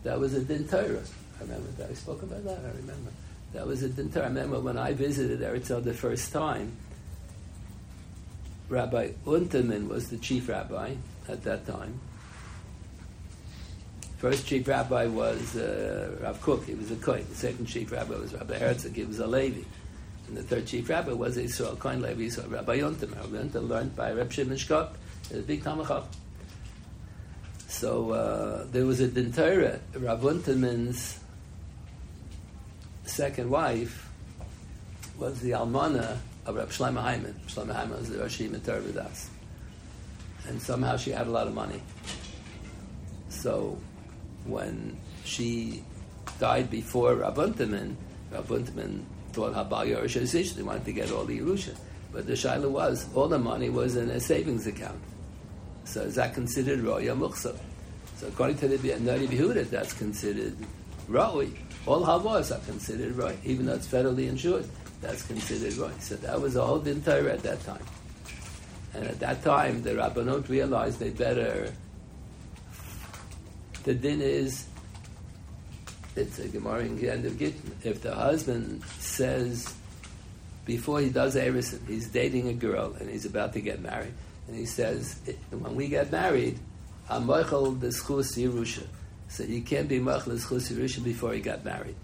[0.06, 1.02] That was a din Torah.
[1.40, 2.60] I remember that I spoke about that.
[2.60, 3.10] I remember
[3.52, 4.26] that was a din Torah.
[4.26, 6.76] I remember when I visited Eretz the first time.
[8.68, 10.94] Rabbi Unterman was the chief rabbi
[11.28, 11.98] at that time.
[14.18, 16.66] First chief rabbi was uh, Rav Kook.
[16.66, 17.26] He was a Kohen.
[17.28, 18.94] The second chief rabbi was Rabbi Herzog.
[18.94, 19.62] He was a Levi.
[20.28, 23.16] And the third chief rabbi was Israel Coin Levi Israel Rabbi Unterman.
[23.16, 24.90] Rabbi Unterman learned by Reb Shimon Shkop,
[25.34, 26.04] a big Tamachach.
[27.76, 31.20] So uh, there was a Dintera, Rav Unterman's
[33.04, 34.10] second wife
[35.18, 37.38] was the Almana of Reb Shlomo Hyman.
[37.46, 39.28] Shlomo Hyman was the Rashi Rosh Hashanah
[40.48, 41.82] And somehow she had a lot of money.
[43.28, 43.78] So
[44.46, 45.84] when she
[46.40, 47.94] died before Rav Unterman,
[48.32, 49.02] Rav Unterman
[49.34, 51.76] thought Habal Yerush Ish, they wanted to get all the Yerusha.
[52.10, 55.02] But the Shaila was, all the money was in a savings account.
[55.86, 57.56] So is that considered Roya Mukhsa?
[58.18, 60.56] So according to the Noda B'Yehuda, that's considered
[61.08, 61.50] Roi.
[61.86, 64.68] All Havas are considered Roi, even though it's federally insured.
[65.00, 65.92] That's considered Roi.
[66.00, 67.84] So that was all din Torah at that time.
[68.94, 71.72] And at that time, the Rabbanot realized they better.
[73.84, 74.66] The din is
[76.16, 77.76] it's a Gemara in the end of Gittin.
[77.84, 79.72] If the husband says
[80.64, 84.14] before he does Erison, he's dating a girl and he's about to get married,
[84.46, 86.58] and he says, when we get married,
[87.08, 88.86] I'm Michael the Schus Yerusha.
[89.28, 91.96] So you can't be Michael the Schus Yerusha before he got married.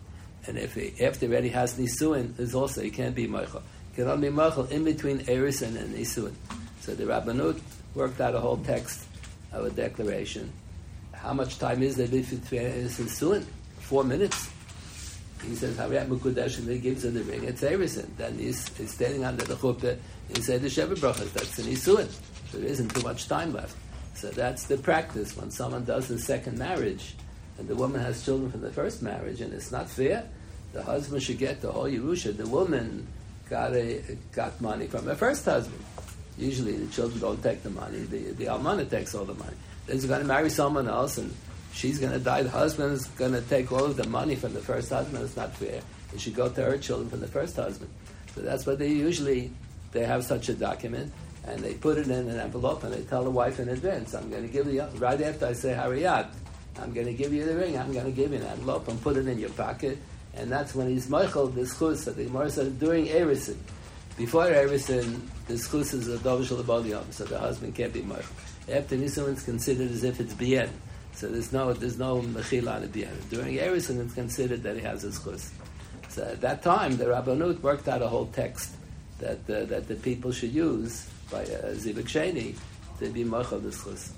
[0.46, 3.62] And if he, after already has Nisuin, there's also, he can't be Michael.
[3.90, 6.34] He can only be Michael in between Erison and Nisuin.
[6.80, 7.60] So the Rabbanut
[7.94, 9.06] worked out a whole text
[9.52, 10.52] of a declaration.
[11.12, 13.46] How much time is there between Erison and Nisuin?
[13.82, 14.48] four minutes.
[15.46, 17.44] He says, Hariyat Mukudesh, and he gives him the ring.
[17.44, 18.06] It's Erison.
[18.16, 19.98] Then he's, he's standing under the chuppah.
[20.34, 21.32] He said the Sheva Brachas.
[21.32, 22.08] That's an Isuin.
[22.52, 23.74] So there isn't too much time left.
[24.14, 25.34] So that's the practice.
[25.34, 27.14] When someone does a second marriage,
[27.58, 30.28] and the woman has children from the first marriage, and it's not fair,
[30.74, 32.36] the husband should get the whole Yerusha.
[32.36, 33.06] The woman
[33.48, 35.82] got, a, got money from her first husband.
[36.36, 38.00] Usually the children don't take the money.
[38.00, 39.56] The, the almana takes all the money.
[39.86, 41.34] Then he's going to marry someone else, and
[41.72, 42.42] she's going to die.
[42.42, 45.24] The husband's going to take all of the money from the first husband.
[45.24, 45.80] It's not fair.
[46.12, 47.90] It should go to her children from the first husband.
[48.34, 49.52] So that's why they usually
[49.92, 51.12] they have such a document
[51.44, 54.30] and they put it in an envelope and they tell the wife in advance, I'm
[54.30, 56.28] going to give you right after I say Hariyat,
[56.80, 57.76] I'm going to give you the ring.
[57.76, 59.98] I'm going to give you an envelope and put it in your pocket.
[60.34, 63.56] And that's when he's Michael, the that the Gemara said during Erison.
[64.16, 68.24] Before Erison, the schus is a dovish so the husband can't be Michael.
[68.70, 70.70] After Nisan, it's considered as if it's bien.
[71.14, 75.02] So there's no there's no mechila on it During Erison, it's considered that he has
[75.02, 75.52] his chus.
[76.08, 78.76] So at that time, the Rabbanut worked out a whole text
[79.18, 82.54] that uh, that the people should use by uh, Zivik Sheni
[82.98, 84.12] to be machal this chus.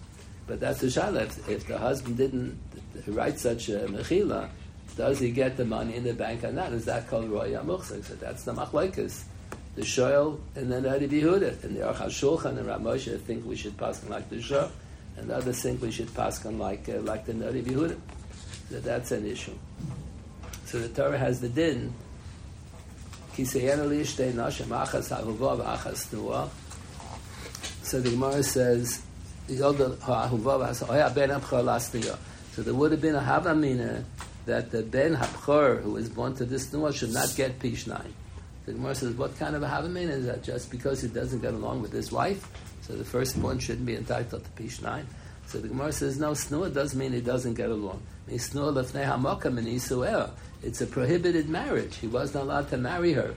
[0.47, 1.49] But that's the shaila.
[1.49, 2.59] If, the husband didn't
[3.07, 4.49] write such a mechila,
[4.97, 6.73] does he get the money in the bank or not?
[6.73, 8.05] Is that called roya muchzik?
[8.05, 9.25] So that's the machlekes.
[9.77, 13.77] The shoyl and then the Yehuda and the Aruch Shulchan and Ramosha think we should
[13.77, 14.71] pass on like the shoyl
[15.17, 17.99] and others think we should pass on like uh, like the Noda B'Yehuda.
[18.71, 19.55] So that's an issue.
[20.67, 21.93] So the Torah has the din.
[27.85, 29.03] So the Gemara says,
[29.61, 30.73] oh,
[32.53, 34.05] so there would have been a Havamina
[34.47, 38.15] that the Ben Habchor, who was born to this Nuah, should not get Pish 9.
[38.65, 40.43] The Gemara says, what kind of a Havamina is that?
[40.43, 42.49] Just because he doesn't get along with his wife?
[42.81, 45.07] So the firstborn shouldn't be entitled to Pish 9.
[45.47, 48.03] So the Gemara says, no, Snua does mean he doesn't get along.
[48.27, 48.55] It's
[50.81, 51.97] a prohibited marriage.
[51.97, 53.35] He wasn't allowed to marry her.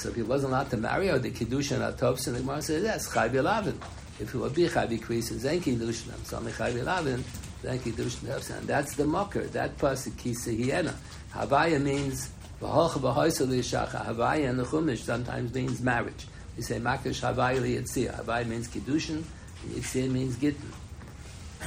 [0.00, 2.82] So if he wasn't allowed to marry her, the Kiddush and and the Gemara says,
[2.82, 3.76] yes, Chayv Yelavin.
[4.18, 7.22] If he would be Chayv Kris, then Kiddush and so Chayv Yelavin,
[7.60, 9.42] then Kiddush and that's the mocker.
[9.48, 10.94] That pasuk, Kisa Hiena.
[11.34, 12.30] Havaya means,
[12.62, 16.26] Havaya in the Chumash sometimes means marriage.
[16.56, 18.24] You say Makish Havai Yitzia.
[18.24, 19.22] Havai means Kiddushin,
[19.68, 20.72] Yitzia means Gittin.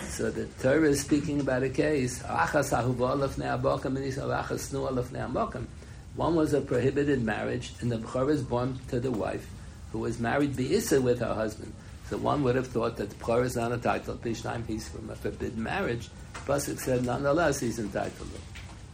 [0.09, 4.23] So the Torah is speaking about a case, Achas Ahuva Lefnei Abokim, and he said
[4.23, 5.67] Achas Snua Lefnei Abokim.
[6.15, 9.49] One was a prohibited marriage, and the Bechor was born to the wife
[9.91, 11.73] who was married Be'isa with her husband.
[12.09, 14.21] So one would have thought that the Bechor is not entitled.
[14.21, 16.09] Pishnaim, he's from a forbidden marriage.
[16.45, 18.29] Pasuk said, nonetheless, he's entitled.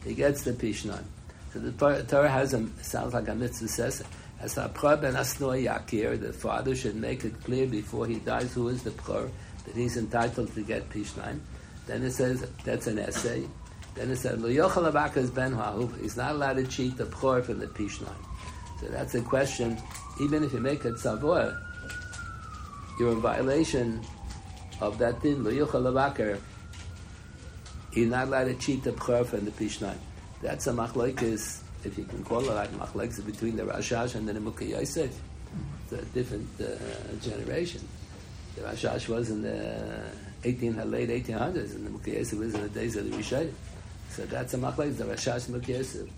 [0.06, 1.04] He gets the Pishnaim.
[1.52, 4.04] So the Torah has a, sounds like a mitzvah says,
[4.40, 8.70] as a ben Asnoi Yakir, the father should make it clear before he dies who
[8.70, 9.30] is the Bechor,
[9.66, 11.40] that he's entitled to get Pishnaim.
[11.88, 13.48] Then it says, that's an essay.
[14.00, 14.48] Then it said, Lo
[15.36, 15.90] ben.
[16.02, 18.08] He's not allowed to cheat the Bechor from the Pishnaim.
[18.80, 19.78] So that's a question.
[20.22, 21.60] Even if you make a tzavor,
[22.98, 24.02] you're in violation
[24.80, 25.44] of that din.
[25.44, 26.40] Lo yochel.
[27.92, 29.98] You're not allowed to cheat the Bechor from the Pishnaim.
[30.42, 34.32] That's a machlokes, if you can call it like machlokes, between the Rashash and the
[34.32, 35.12] Nimukei Yosef.
[35.92, 37.86] It's a different uh, generation.
[38.56, 40.02] The Rashash was in the
[40.46, 43.52] 18, late 1800s, and the Nimukei Yosef was in the days of the Rishayim.
[44.10, 46.10] So that's a machlokes, the Rashash Nimukei Yosef.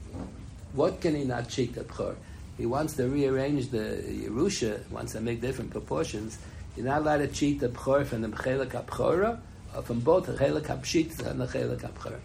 [0.73, 2.15] What can he not cheat the Bechor?
[2.57, 6.37] He wants to rearrange the Yerusha, wants to make different proportions.
[6.75, 9.39] You're not allowed to cheat the Bechor from the Chelak or
[9.75, 10.69] uh, from both the Chelak
[11.25, 12.19] and the Chelak.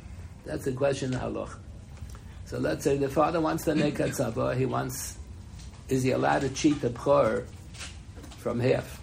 [0.45, 1.57] That's the question of.
[2.47, 5.19] So let's say the father wants to make a tzava, he wants,
[5.89, 7.45] is he allowed to cheat the bchor
[8.39, 9.01] from half?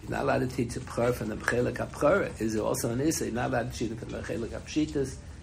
[0.00, 3.26] He's not allowed to teach the bchor from the bchelik Is it also an issa?
[3.26, 4.60] He's not allowed to cheat from the bchelik ha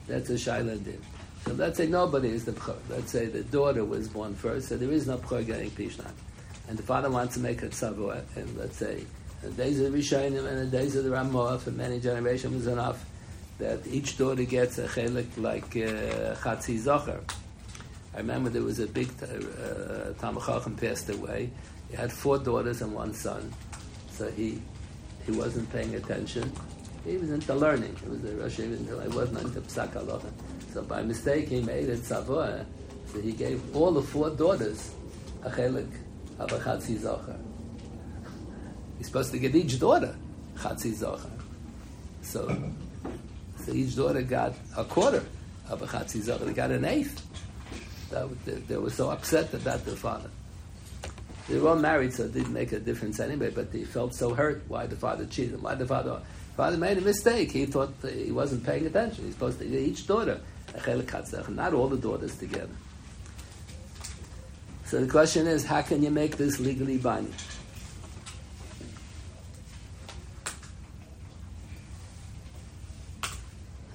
[0.07, 1.01] That's a shaila din.
[1.45, 2.77] So let's say nobody is the bchor.
[2.89, 6.11] Let's say the daughter was born first, so there is no bchor getting pishnan.
[6.67, 9.05] And the father wants to make a tzava, and let's say
[9.41, 12.67] the days of the Rishonim and the days of the Ramah for many generations was
[12.67, 13.03] enough
[13.57, 17.21] that each daughter gets a chelik like uh, Chatzi Zocher.
[18.13, 21.49] I remember there was a big uh, Tamachachim passed away.
[21.89, 23.51] He had four daughters and one son,
[24.11, 24.61] so he
[25.25, 26.51] he wasn't paying attention.
[27.05, 27.95] He was into learning.
[28.03, 30.31] He was a Rosh He wasn't into Psak Halacha.
[30.73, 32.63] So by mistake, he made it Savoy.
[33.07, 34.93] So he gave all the four daughters
[35.43, 35.89] a chelik
[36.39, 37.37] of a Chatzi Zocher.
[38.97, 40.15] He's supposed to give each daughter
[40.57, 41.31] Chatzi Zocher.
[42.21, 42.47] So
[43.65, 45.23] so each daughter got a quarter
[45.69, 46.45] of a Chatzi Zocher.
[46.45, 47.25] They got an eighth.
[48.11, 50.29] They, they were so upset about their father.
[51.47, 54.33] They were all married, so it didn't make a difference anyway, but they felt so
[54.33, 55.61] hurt why the father cheated.
[55.61, 56.21] Why the father...
[56.61, 57.51] Father made a mistake.
[57.51, 59.25] He thought he wasn't paying attention.
[59.25, 60.39] He's supposed to each daughter
[61.49, 62.69] not all the daughters together.
[64.85, 67.33] So the question is, how can you make this legally binding?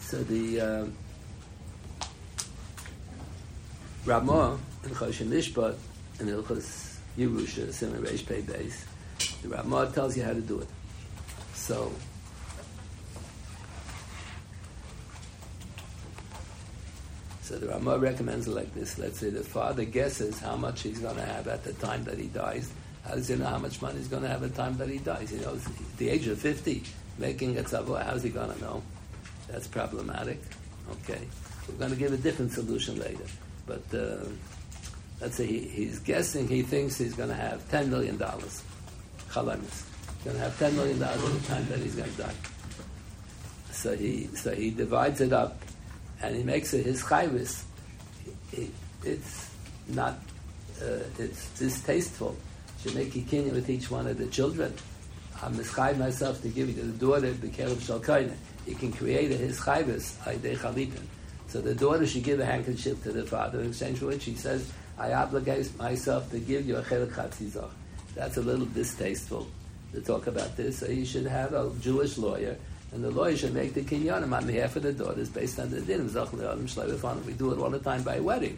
[0.00, 0.86] So the uh,
[4.06, 5.76] in Choshen Mishpat
[6.18, 8.82] in Ilchus Yerusha, Simon Reish Pei Beis,
[9.42, 10.68] the Ramah tells you how to do it.
[11.54, 11.92] So
[17.46, 18.98] So the Ramah recommends it like this.
[18.98, 22.18] Let's say the father guesses how much he's going to have at the time that
[22.18, 22.72] he dies.
[23.04, 24.88] How does he know how much money he's going to have at the time that
[24.88, 25.30] he dies?
[25.30, 25.64] He knows
[25.96, 26.82] the age of 50,
[27.18, 28.82] making a tzavah, how's he going to know?
[29.46, 30.40] That's problematic.
[30.90, 31.20] Okay,
[31.68, 33.26] we're going to give a different solution later.
[33.64, 34.24] But uh,
[35.20, 38.64] let's say he, he's guessing he thinks he's going to have ten million dollars.
[39.30, 39.84] Chalamis,
[40.24, 42.34] going to have ten million dollars at the time that he's going to die.
[43.70, 45.60] So he so he divides it up,
[46.22, 47.64] and he makes it his chayvis.
[49.04, 49.50] it's
[49.88, 50.18] not
[50.82, 52.36] uh, it's distasteful.
[52.82, 54.74] Should make a kinyan with each one of the children.
[55.42, 58.34] I'm mischayv myself to give you to the daughter, the Caleb Shalkaina
[58.66, 61.02] he can create a his chayvus aydei chalipin.
[61.48, 64.34] So the daughter should give a handkerchief to the father in exchange for which he
[64.34, 67.70] says, I obligate myself to give you a chelik.
[68.14, 69.46] That's a little distasteful
[69.92, 70.78] to talk about this.
[70.78, 72.56] So you should have a Jewish lawyer,
[72.96, 75.82] and the lawyer should make the kinyanim on behalf of the daughters based on the
[75.82, 78.56] din of We do it all the time by wedding.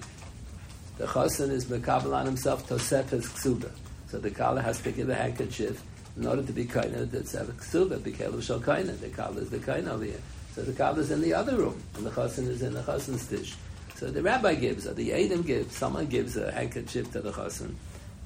[0.96, 3.68] The chassan is mekabel on himself tosefes ksuba.
[4.08, 5.82] So the kala has to give a handkerchief
[6.16, 8.96] in order to be kaina, that's a ksuba, be shal kaina.
[9.00, 10.20] The kala is the kaina here.
[10.54, 13.26] So the kala is in the other room, and the chassan is in the chassan's
[13.26, 13.56] dish.
[13.96, 17.74] So the rabbi gives, or the Adam gives, someone gives a handkerchief to the chassan.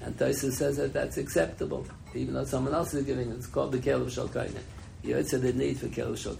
[0.03, 3.37] And Taisa says that that's acceptable, even though someone else is giving it.
[3.37, 4.61] It's called the kelev shal kaina.
[5.05, 6.37] Yotze the need for kelev shal.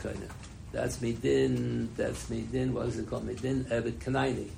[0.73, 3.29] That's midin, that's midin, what is it called?
[3.29, 4.49] Midin evet kanaini.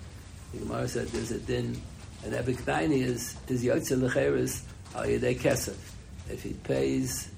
[0.53, 1.81] The Gemara said there's a din,
[2.25, 4.63] and evet kanaini is, is yotze lecheres
[4.95, 5.95] al yedei kesef
[6.31, 7.29] if he pays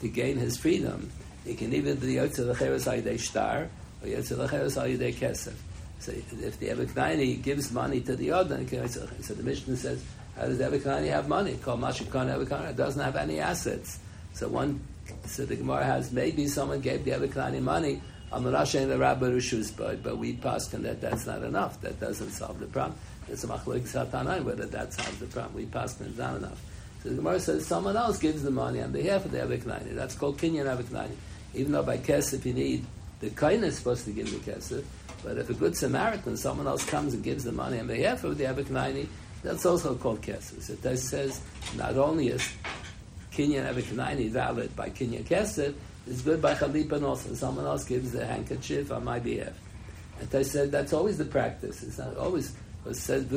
[0.00, 1.10] to gain his freedom,
[1.44, 3.68] he can either be Yotze Lecheres Ayidei Shtar
[4.02, 5.54] or Yotze Lecheres Ayidei Kesef.
[6.00, 10.04] So if the Ebeknaini gives money to the other, so the Mishnah says,
[10.36, 11.56] how does the Ebeknaini have money?
[11.56, 13.98] Called Mashikon Ebeknaini doesn't have any assets.
[14.34, 14.80] So one,
[15.26, 18.00] so the Gemara has maybe someone gave the Ebeknaini money
[18.32, 21.80] Amarasha the Rabbi Rishus, but but we pass that that's not enough.
[21.80, 22.98] That doesn't solve the problem.
[23.26, 25.54] It's a machloek satanai whether that solves the problem.
[25.54, 26.60] We that it's not enough.
[27.02, 29.94] So the Gemara says someone else gives the money on behalf of the Aviknani.
[29.94, 31.14] That's called Kinyan Aviknani.
[31.54, 32.84] Even though by Kesef you need
[33.20, 34.84] the Kain is supposed to give the Kesef,
[35.24, 38.36] but if a good Samaritan, someone else comes and gives the money on behalf of
[38.36, 39.06] the Aviknani,
[39.42, 40.62] that's also called Kesef.
[40.62, 41.40] So it says
[41.76, 42.46] not only is
[43.38, 45.72] Kinyan Aviknani valid by Kinyan Kesef,
[46.08, 47.32] it's good by Chalipan also.
[47.34, 49.52] Someone else gives the handkerchief on my behalf.
[50.20, 51.84] And I said that's always the practice.
[51.84, 52.52] It's not always.
[52.86, 53.30] It says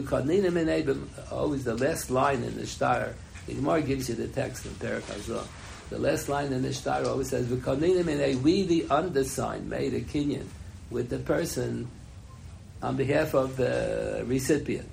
[1.31, 3.13] always the last line in the star.
[3.45, 5.45] The Gemara gives you the text in Perak Hazah.
[5.89, 7.57] The last line in the star always says we
[8.63, 10.45] the undersigned made a kinyan
[10.89, 11.87] with the person
[12.81, 14.87] on behalf of the recipient.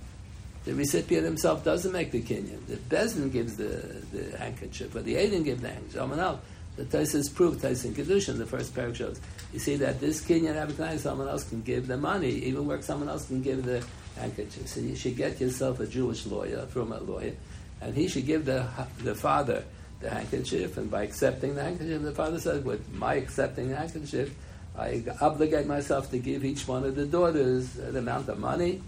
[0.68, 2.66] The recipient himself doesn't make the kinyan.
[2.66, 5.94] The bezin gives the, the handkerchief, but the Aiden gives the handkerchief.
[5.94, 6.40] Someone else.
[6.76, 9.18] The Taisus proved Taisin Kedushin, the first parak shows.
[9.54, 13.08] You see that this Kenyan Abikai, someone else can give the money, even where someone
[13.08, 13.82] else can give the
[14.18, 14.68] handkerchief.
[14.68, 17.32] So you should get yourself a Jewish lawyer, from a lawyer,
[17.80, 19.64] and he should give the, the father
[20.00, 24.34] the handkerchief, and by accepting the handkerchief, the father says, with my accepting the handkerchief,
[24.76, 28.82] I obligate myself to give each one of the daughters an amount of money,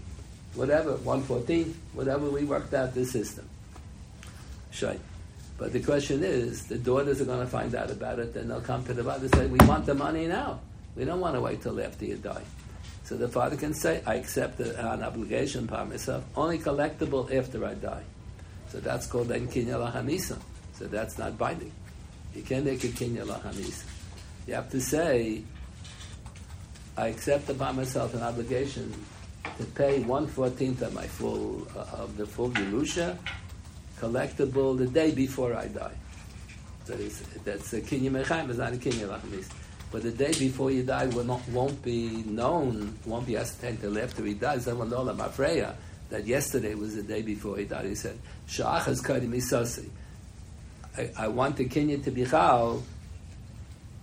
[0.55, 3.47] whatever, 114, whatever we worked out the system.
[4.71, 4.95] Sure.
[5.57, 8.61] But the question is, the daughters are going to find out about it, then they'll
[8.61, 10.59] come to the father and say, We want the money now.
[10.95, 12.43] We don't want to wait till after you die.
[13.03, 17.73] So the father can say, I accept an obligation by myself, only collectible after I
[17.75, 18.03] die.
[18.69, 20.39] So that's called then kinya lahamisa.
[20.73, 21.71] So that's not binding.
[22.33, 23.83] You can't make a kinya lahamisa.
[24.47, 25.43] You have to say,
[26.97, 28.93] I accept upon myself an obligation
[29.61, 33.17] to pay one fourteenth of my full uh, of the full Yerusha
[33.99, 35.93] collectible the day before I die.
[36.85, 36.95] So
[37.45, 39.49] that's a kinya mechaim, it's not a kinya lachamis.
[39.91, 43.99] But the day before you die will not, won't be known, won't be ascertained till
[43.99, 44.67] after he dies.
[44.67, 45.75] I Someone know Afreya
[46.09, 47.85] that yesterday was the day before he died.
[47.85, 49.89] He said, Sha'achas kadim isasi.
[51.17, 52.81] I want the kinya to be chal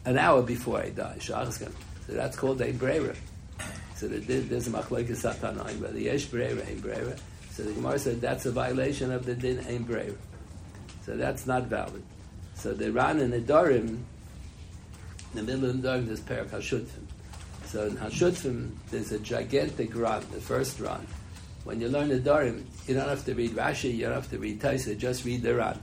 [0.04, 1.16] an hour before I die.
[1.18, 1.74] Sha'achas kadim.
[2.06, 3.14] So that's called a brera.
[3.99, 7.16] So there's a machlekes satanai, whether yesh brera, ein brera.
[7.51, 10.16] So the Gemara said that's a violation of the din ein brave.
[11.05, 12.05] So that's not valid.
[12.55, 14.05] So the Ran and the Dorim, in
[15.34, 17.07] the middle of the Dorim, there's Perak HaShutfim.
[17.64, 21.05] So in HaShutfim, there's a gigantic Ran, the first Ran.
[21.64, 24.38] When you learn the Dorim, you don't have to read Rashi, you don't have to
[24.38, 25.82] read Taisa, just read the Ran.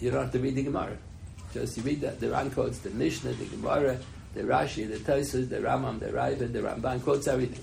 [0.00, 0.96] You don't have to read the Gemara.
[1.52, 2.20] Just you read that.
[2.20, 3.98] The Ran quotes the Mishnah, the Gemara,
[4.34, 7.62] the Rashi, the Taisa, the Ramam, the Raiva, the Ramban, quotes everything.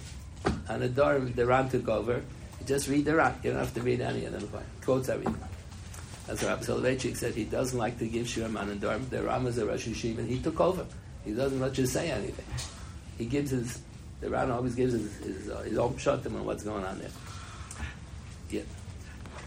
[0.69, 2.21] And the Dorim, the Ran took over,
[2.65, 3.35] just read the Ran.
[3.43, 4.63] You don't have to read any of them.
[4.83, 5.37] Quotes everything.
[6.27, 9.09] As Rabbi Soloveitchik said, he doesn't like to give Shirman and Dharm.
[9.09, 10.85] The Ram is a Rosh Yeshiva, and he took over.
[11.25, 12.45] He doesn't let you say anything.
[13.17, 13.81] He gives his,
[14.21, 17.09] the Ran always gives his, his, uh, his own shot on what's going on there.
[18.49, 18.61] Yeah.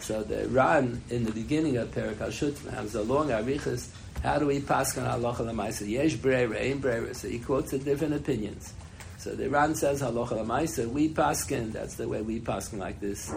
[0.00, 3.88] So the Ran, in the beginning of Perak HaShut, has a long arichas,
[4.24, 5.86] how do we pass on halacha l'maisa?
[5.86, 7.14] Yesh breira, ain breira.
[7.14, 8.72] So he quotes the different opinions.
[9.18, 10.88] So the Ran says halacha l'maisa.
[10.88, 11.72] We paskin.
[11.72, 13.32] That's the way we paskin like this,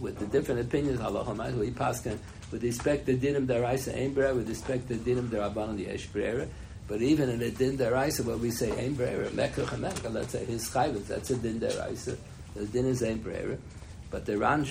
[0.00, 1.58] with the different opinions halacha l'maisa.
[1.58, 2.18] We paskin
[2.50, 6.08] with respect to dinim deraisa ein with respect to dinim derabanan the esh
[6.88, 10.68] But even in the din deraisa, where we say ein brera, mekach let's say his
[10.70, 12.16] chayvus, that's a din deraisa.
[12.54, 13.22] The din is ein
[14.10, 14.66] But the Ran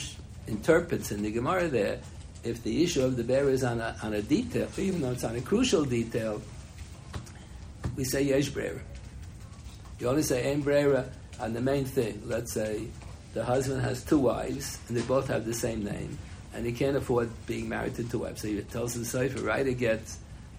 [0.47, 1.99] interprets in the Gemara there,
[2.43, 5.23] if the issue of the bear is on a, on a detail, even though it's
[5.23, 6.41] on a crucial detail,
[7.95, 8.79] we say yesh brera.
[9.99, 11.05] You only say ein brera
[11.39, 12.21] on the main thing.
[12.25, 12.87] Let's say
[13.33, 16.17] the husband has two wives and they both have the same name,
[16.53, 18.41] and he can't afford being married to two wives.
[18.41, 20.01] So he tells the Sefer, write a get.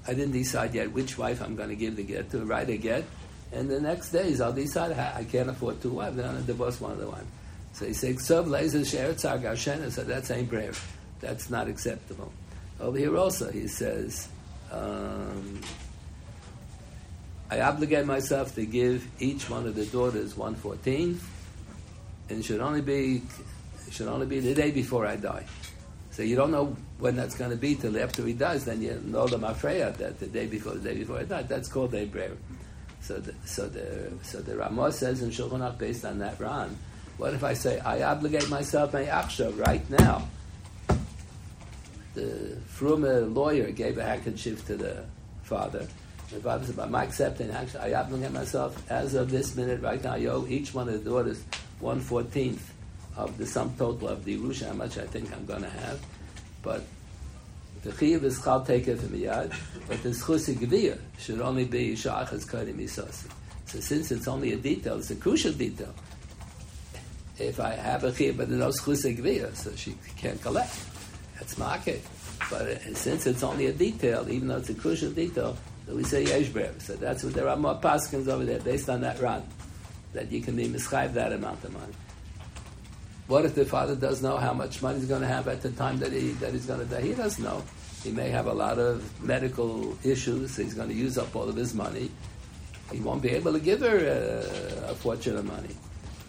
[0.06, 2.44] I didn't decide yet which wife I'm going to give the get to.
[2.44, 3.04] Write a get,
[3.52, 6.16] and the next days I'll decide I can't afford two wives.
[6.16, 7.26] Then to divorce one of the wives.
[7.72, 10.74] So he says, "Sub laser share So that's ein brera.
[11.20, 12.32] That's not acceptable.
[12.80, 14.28] Over here also he says.
[14.72, 15.60] Um,
[17.50, 21.28] I obligate myself to give each one of the daughters one fourteenth,
[22.28, 23.22] and it should only be
[23.90, 25.44] should only be the day before I die.
[26.12, 28.64] So you don't know when that's going to be till after he dies.
[28.66, 31.42] Then you know the mafreya that the day before the day before I die.
[31.42, 32.36] That's called a prayer.
[33.00, 36.76] So the, so the so the Ramah says in Shulchan Aruch based on that Ran.
[37.16, 40.28] What if I say I obligate myself my aksha right now?
[42.20, 45.04] The Frume lawyer gave a handkerchief to the
[45.42, 45.86] father
[46.32, 50.02] if I was about my accepting, actually, I obligate myself as of this minute right
[50.02, 50.14] now.
[50.14, 51.42] I owe each one of the daughters
[51.80, 52.72] one fourteenth
[53.16, 56.00] of the sum total of the Yerusha, how much I think I'm going to have.
[56.62, 56.82] But
[57.82, 59.54] the chiv is chal take it from yad,
[59.88, 63.30] but the schusi gviyah should only be shachas kodim isasi.
[63.66, 65.94] So since it's only a detail, it's a crucial detail.
[67.38, 70.89] If I have a chiyuv, but there's no schlusik so she can't collect.
[71.40, 72.02] That's market.
[72.50, 75.56] But uh, since it's only a detail, even though it's a crucial detail,
[75.88, 79.18] we say yesh So that's what there are more paskins over there based on that
[79.20, 79.42] run,
[80.12, 81.94] that you can be mischive that amount of money.
[83.26, 85.70] What if the father does know how much money he's going to have at the
[85.70, 87.00] time that he that he's going to die?
[87.00, 87.62] He doesn't know.
[88.02, 90.56] He may have a lot of medical issues.
[90.56, 92.10] He's going to use up all of his money.
[92.92, 95.74] He won't be able to give her a, a fortune of money.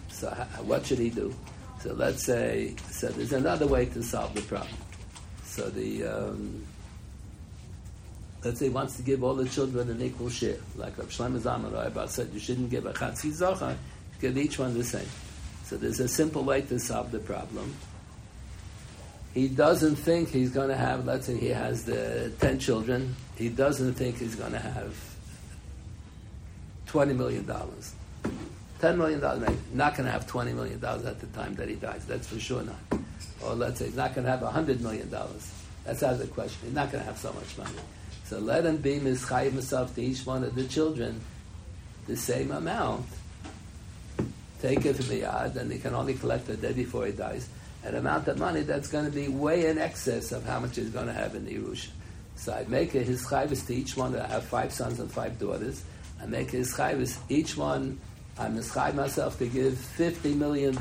[0.09, 0.29] So
[0.63, 1.33] what should he do?
[1.79, 4.77] So let's say, so there's another way to solve the problem.
[5.51, 6.65] So the, um,
[8.41, 10.55] let's say he wants to give all the children an equal share.
[10.77, 13.75] Like Rav Shlomo Zalman said, you shouldn't give a chatzi zocha,
[14.21, 15.09] give each one the same.
[15.65, 17.75] So there's a simple way to solve the problem.
[19.33, 23.49] He doesn't think he's going to have, let's say he has the 10 children, he
[23.49, 24.95] doesn't think he's going to have
[26.87, 27.45] $20 million.
[27.45, 29.19] $10 million,
[29.73, 32.05] not going to have $20 million at the time that he dies.
[32.05, 33.01] That's for sure not.
[33.43, 35.09] Or let's say he's not going to have $100 million.
[35.09, 36.59] That's out of the question.
[36.63, 37.79] He's not going to have so much money.
[38.25, 41.21] So let him be mischayim himself to each one of the children
[42.07, 43.05] the same amount.
[44.61, 47.49] Take it from the yard, and he can only collect the day before he dies.
[47.83, 50.89] An amount of money that's going to be way in excess of how much he's
[50.89, 51.89] going to have in the Yerusha.
[52.35, 54.15] So I make it his chayvus to each one.
[54.15, 55.83] I have five sons and five daughters.
[56.21, 57.99] I make his chayvus each one
[58.37, 60.75] I'm myself to give $50 million.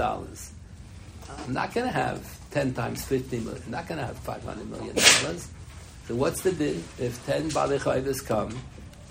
[1.39, 3.63] I'm not going to have 10 times 50 million.
[3.67, 4.97] I'm not going to have $500 million.
[4.97, 8.57] So what's the din if 10 Balei come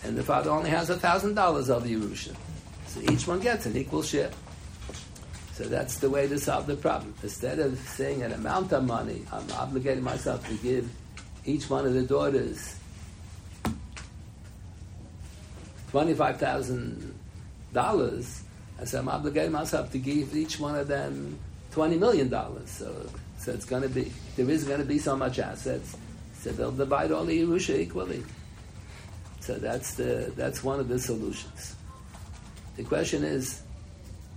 [0.03, 2.35] and the father only has $1,000 of the Yerusha?
[2.87, 4.31] So each one gets an equal share.
[5.53, 7.13] So that's the way to solve the problem.
[7.21, 10.89] Instead of saying an amount of money, I'm obligating myself to give
[11.45, 12.79] each one of the daughters
[15.91, 17.13] twenty-five thousand
[17.73, 18.43] dollars,
[18.79, 21.37] I said I'm obligating myself to give each one of them
[21.71, 22.69] twenty million dollars.
[22.69, 22.93] So,
[23.37, 25.97] so it's going to be there is going to be so much assets.
[26.39, 28.23] So they'll divide all the Yerusha equally.
[29.41, 31.75] So that's the that's one of the solutions.
[32.77, 33.61] The question is,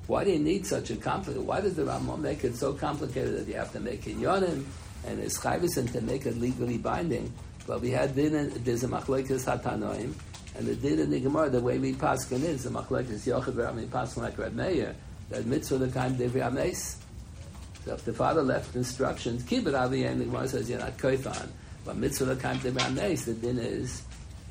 [0.07, 1.47] why do you need such a complicated?
[1.47, 4.65] Why does the Rambam make it so complicated that you have to make it yonim
[5.07, 7.33] and it's chayvison to make it legally binding?
[7.67, 10.15] But we had din there's a machlekes hatanoim
[10.57, 13.87] and the din in the Gemara, the way we paskin is, the machlekes yochid v'rami
[13.87, 14.95] paskin like Reb Meir,
[15.31, 16.97] that mitzvah the kind of ames.
[17.85, 20.97] So if the father left instructions, keep it avi, and the Gemara says you're not
[20.99, 21.49] koifan.
[21.85, 24.03] But mitzvah the kind of ames, the din is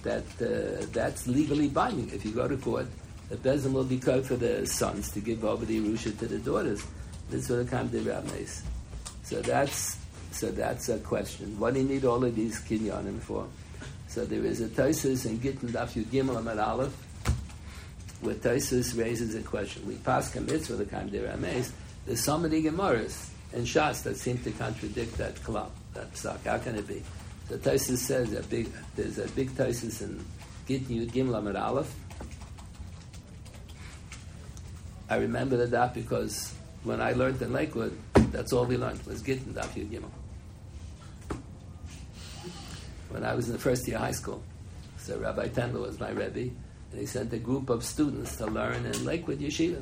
[0.04, 2.10] that uh, that's legally binding.
[2.10, 2.88] If you go to court,
[3.30, 6.40] the bezim will be called for the sons to give over the Yerusha to the
[6.40, 6.84] daughters.
[7.30, 8.64] Mitzvah the kind of ames.
[9.24, 9.98] So that's
[10.32, 11.58] so that's a question.
[11.60, 13.48] What do you need all of these kinyanim for?
[14.08, 16.94] So there is a Tosis in Gittin Daf Gimel Amad Aleph,
[18.20, 19.88] where Tosis raises a question.
[19.88, 21.72] We pass mitzvah the Kaim Der Ames.
[22.12, 26.44] There's so many Gemaras and Shas that seem to contradict that klal, that psak.
[26.44, 27.02] How can it be?
[27.48, 30.22] The Tosis says that big, there's a big Tosis in
[30.68, 31.96] Gittin Yud Gimel Amad Aleph.
[35.10, 36.54] I remember that because
[36.84, 37.98] when I learned in Lakewood,
[38.34, 40.12] that's all we learned was Gittin Daf Yud Gimel
[43.08, 44.44] when I was in the first year of high school.
[44.98, 46.52] So Rabbi Tendler was my Rebbe,
[46.92, 49.82] and he sent a group of students to learn in Lakewood Yeshiva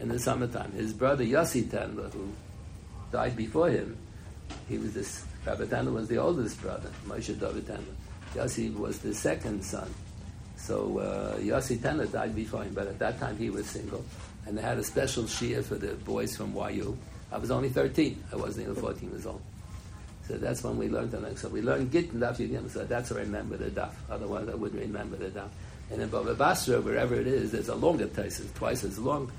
[0.00, 0.72] in the summertime.
[0.72, 2.32] His brother Yossi Tendler, who
[3.12, 3.96] died before him,
[4.68, 5.24] he was this.
[5.46, 7.94] Rabbi Tendler was the oldest brother, Moshe David Tendler.
[8.34, 9.92] Yossi was the second son.
[10.56, 14.04] So uh, Yossi Tendler died before him, but at that time he was single,
[14.46, 16.96] and they had a special shia for the boys from YU.
[17.32, 18.24] I was only 13.
[18.32, 19.40] I wasn't even 14 years old.
[20.26, 21.42] So that's when we learned the next.
[21.42, 23.90] So we learned Gittin Daf Yud So that's where I remember the Daf.
[24.08, 25.48] Otherwise, I wouldn't remember the Daf.
[25.90, 29.30] And in Bava Basra, wherever it is, there's a longer Taisis, twice as long.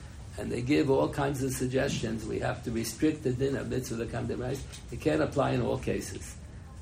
[0.42, 2.26] And they give all kinds of suggestions.
[2.26, 4.64] We have to restrict the din of mitzvah the kam rice.
[4.92, 6.36] It can't apply in all cases.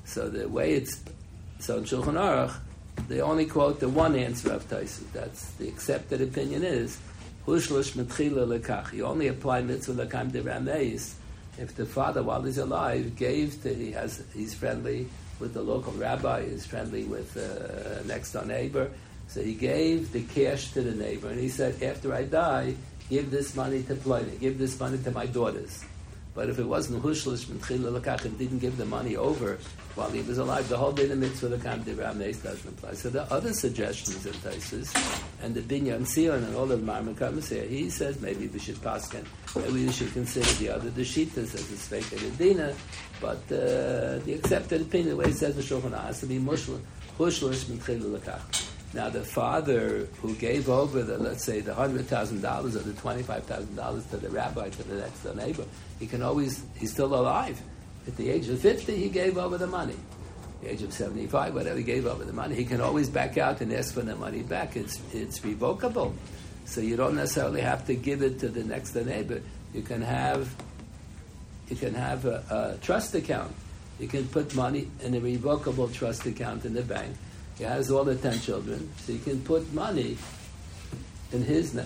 [0.06, 0.98] So the way it's
[1.58, 2.56] so in Shulchan Aruch,
[3.08, 5.12] they only quote the one answer of Taisis.
[5.12, 6.96] That's the accepted opinion is
[7.46, 8.94] hushlish mitchila lekach.
[8.94, 10.30] You only apply mitzvah the kam
[11.58, 15.06] if the father, while he's alive, gave to, he has, he's friendly
[15.38, 18.90] with the local rabbi, he's friendly with uh, next door neighbor,
[19.28, 22.76] so he gave the cash to the neighbor, and he said, after I die,
[23.10, 25.84] give this money to Ploini, give this money to my daughters.
[26.32, 29.58] But if it wasn't hushlish mitchila lakach and didn't give the money over
[29.96, 32.94] while he was alive, the whole din of mitzvah the kam doesn't apply.
[32.94, 34.94] So are other suggestions in Taisus,
[35.42, 37.64] and the Binyan Tzion and all the Marmon comes here.
[37.64, 42.22] He says maybe we should paskin, maybe we should consider the other the Shitas as
[42.22, 42.74] a Dina,
[43.20, 46.78] but uh, the accepted opinion, the way it says the Shulchan has to be hushlish
[47.18, 48.69] mitchila lakach.
[48.92, 52.92] Now the father who gave over the, let's say, the hundred thousand dollars or the
[52.94, 55.64] twenty-five thousand dollars to the rabbi to the next door neighbor,
[56.00, 57.60] he can always he's still alive.
[58.08, 59.94] At the age of fifty, he gave over the money.
[59.94, 63.38] At the age of seventy-five, whatever he gave over the money, he can always back
[63.38, 64.76] out and ask for the money back.
[64.76, 66.12] It's it's revocable,
[66.64, 69.40] so you don't necessarily have to give it to the next door neighbor.
[69.72, 70.52] You can have
[71.68, 73.54] you can have a, a trust account.
[74.00, 77.14] You can put money in a revocable trust account in the bank
[77.60, 80.16] he has all the ten children, so he can put money
[81.30, 81.78] in his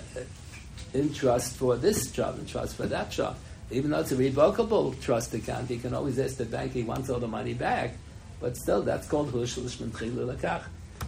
[0.93, 3.37] in trust for this job and trust for that job.
[3.73, 7.11] Even though it's a revocable trust account, he can always ask the bank he wants
[7.11, 7.95] all the money back.
[8.41, 10.63] But still, that's called hushlish lakach.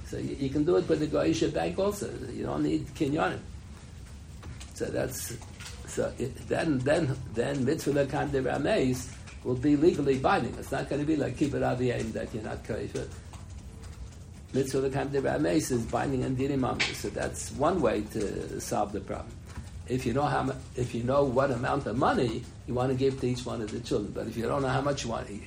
[0.07, 2.11] So you, you, can do it with the Goisha bank also.
[2.33, 3.39] You don't need kinyanim.
[4.75, 5.37] So that's
[5.87, 8.97] so it, then then then mitzvah lekam de
[9.45, 10.57] will be legally binding.
[10.59, 13.07] It's not going to be like keep it aviyim that you're not kosher
[14.53, 19.01] mitzvah the kind of is binding on dinim So that's one way to solve the
[19.01, 19.33] problem.
[19.89, 23.21] If you know how, if you know what amount of money you want to give
[23.21, 25.29] to each one of the children, but if you don't know how much you want,
[25.29, 25.43] he,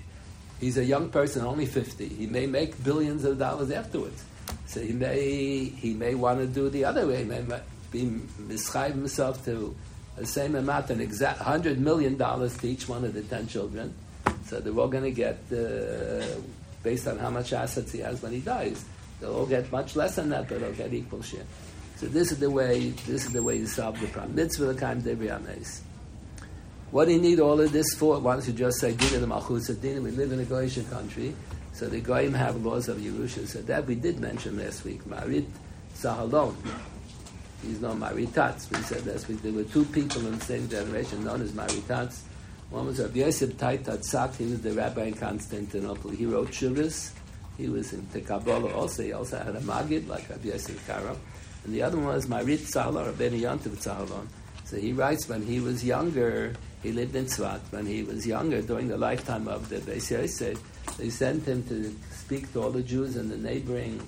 [0.61, 2.07] he's a young person, only fifty.
[2.07, 4.23] He may make billions of dollars afterwards.
[4.65, 7.17] So he may he may want to do the other way.
[7.17, 7.43] He may
[7.91, 9.75] be mischive himself to
[10.15, 13.93] the same amount, an exact hundred million dollars to each one of the ten children.
[14.45, 16.25] So they're all going to get, uh,
[16.89, 18.83] based on how much assets he has when he dies.
[19.19, 21.45] They'll all get much less than that, but they'll get equal share.
[21.97, 22.89] So this is the way.
[23.05, 24.35] This is the way you solve the problem.
[24.35, 25.81] Mitzvah kaim debriyames.
[26.89, 28.17] What do you need all of this for?
[28.19, 30.01] Why don't you just say Dina the Malchus Dina?
[30.01, 31.35] We live in a Goyish country,
[31.73, 33.47] so the Goyim have laws of Yerusha.
[33.47, 35.05] So that we did mention last week.
[35.05, 35.45] Marit
[35.95, 36.55] Sahalon.
[37.61, 38.71] He's known Maritatz.
[38.71, 42.21] We said last week there were two people in the same generation known as Maritatz.
[42.69, 46.11] One was Rabbi Yosef Taitat He was the rabbi in Constantinople.
[46.11, 47.11] He wrote Shuras
[47.59, 49.03] he was in the Kabbalah also.
[49.03, 51.17] He also had a Magid, like Rabbi Yosef Karo.
[51.65, 54.27] And the other one was Marit Tzahla, or Ben Yontiv Tzahalon.
[54.63, 58.61] So he writes when he was younger, he lived in Tzvat, when he was younger,
[58.61, 60.57] during the lifetime of the Beis Yosef,
[60.97, 64.01] they sent him to speak to all the Jews in the neighboring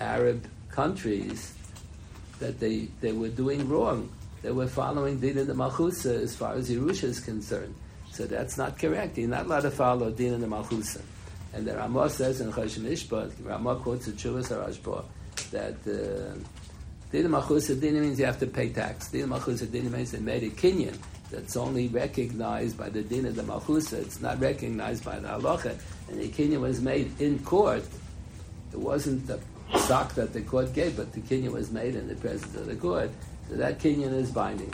[0.00, 1.54] Arab countries
[2.40, 4.10] that they, they were doing wrong.
[4.42, 7.74] They were following Din in the Malchusa as far as Yerusha is concerned.
[8.16, 9.18] So that's not correct.
[9.18, 11.02] You're not allowed to follow Din in the Malchusa.
[11.52, 15.04] And the Ramah says in Choshen Mishpat, Ramah quotes the Chuvas Harashba,
[15.50, 16.34] that uh,
[17.12, 19.10] Dina Machus Adina means you have to pay tax.
[19.10, 20.96] Dina Machus Adina means they made a kinyan
[21.30, 24.00] that's only recognized by the Dina the Machusa.
[24.00, 25.78] It's not recognized by the Halacha.
[26.08, 27.84] And the kinyan was made in court.
[28.72, 29.38] It wasn't the
[29.76, 32.76] stock that the court gave, but the kinyan was made in the presence of the
[32.76, 33.10] court.
[33.50, 34.72] So that kinyan is binding.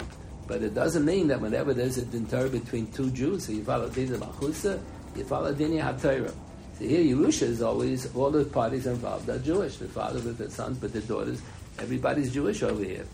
[0.52, 3.88] But it doesn't mean that whenever there's a dinner between two Jews, so you follow
[3.88, 4.78] Dina Machusa,
[5.16, 6.34] you follow Dina HaTorah.
[6.78, 9.78] So here Yerusha is always, all the parties involved are Jewish.
[9.78, 11.40] The father with the sons, but the daughters,
[11.78, 13.06] everybody's Jewish over here.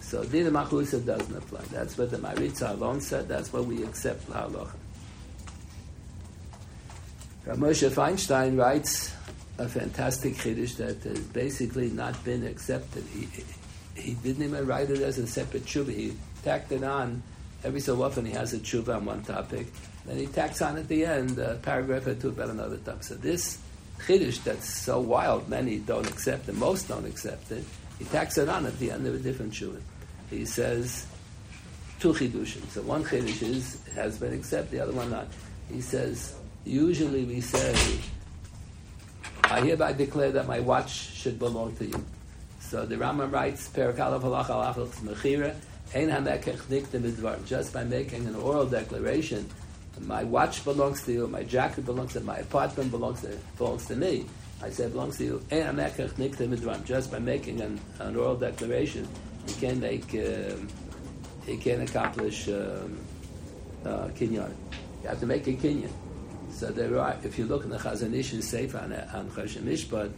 [0.00, 1.60] So Dina Machusa doesn't apply.
[1.70, 3.28] That's what the Maritza alone said.
[3.28, 4.74] That's what we accept La Halacha.
[7.50, 9.14] Moshe Feinstein writes
[9.58, 13.04] a fantastic chiddush that has basically not been accepted.
[13.14, 13.28] He,
[13.94, 15.94] he didn't even write it as a separate tshuva.
[15.94, 17.22] He tacked it on.
[17.62, 19.66] Every so often he has a tshuva on one topic.
[20.06, 23.04] Then he tacks on at the end a paragraph or two about another topic.
[23.04, 23.58] So this
[23.98, 27.64] chiddush that's so wild, many don't accept it, most don't accept it.
[27.98, 29.80] He tacks it on at the end of a different shuvah.
[30.30, 31.06] He says
[31.98, 32.66] two chidushim.
[32.70, 35.26] So one chiddush is has been accepted, the other one not.
[35.70, 36.34] He says
[36.64, 37.76] usually we say,
[39.44, 42.04] I hereby declare that my watch should belong to you.
[42.70, 45.54] So the Rambam writes, Perakalav halach halach mechira,
[45.92, 49.48] ein just by making an oral declaration
[50.06, 53.86] my watch belongs to you, my jacket belongs to you, my apartment belongs to, belongs
[53.86, 54.24] to me.
[54.62, 55.42] I say it belongs to you.
[56.84, 59.08] Just by making an, an oral declaration,
[59.46, 60.54] you can make, uh,
[61.46, 62.98] you can accomplish um,
[63.84, 64.52] uh, kinyan.
[65.02, 65.90] You have to make a kinyan.
[66.50, 70.10] So there are, if you look in the Chazon Ish's Sefer on, on Choshen Mishpat,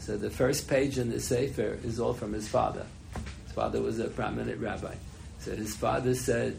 [0.00, 2.84] so the first page in the Sefer is all from his father.
[3.44, 4.94] His father was a prominent rabbi.
[5.38, 6.58] So his father said,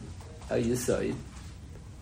[0.49, 1.15] Yisoid,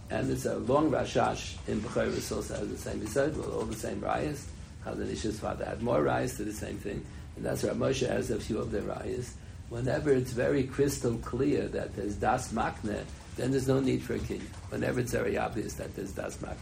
[0.10, 3.76] and it's a long Rashash in Bechoros also has the same Yisod, with all the
[3.76, 4.46] same rayas.
[4.86, 8.32] Chazon Ish's father had more rayas to the same thing, and that's why Moshe has
[8.32, 9.32] a few of the rayas.
[9.70, 13.04] Whenever it's very crystal clear that there's das makne,
[13.38, 14.42] then there's no need for a kinyan.
[14.70, 16.58] Whenever it's very obvious that there's das makne.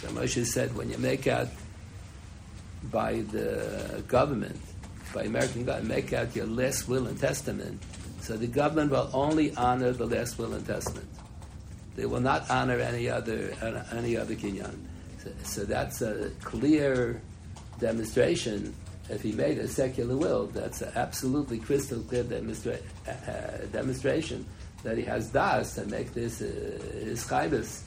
[0.00, 1.48] So Moshe said, when you make out
[2.84, 4.60] by the government,
[5.14, 7.82] by American government, make out your last will and testament,
[8.20, 11.08] so the government will only honor the last will and testament.
[11.96, 13.52] They will not honor any other
[13.92, 14.76] any other kinyan.
[15.22, 17.20] So, so that's a clear
[17.80, 18.74] demonstration
[19.08, 24.44] if he made a secular will, that's an absolutely crystal clear demonstra- uh, uh, demonstration
[24.82, 26.44] that he has das to make this uh,
[26.92, 27.82] his chayvus.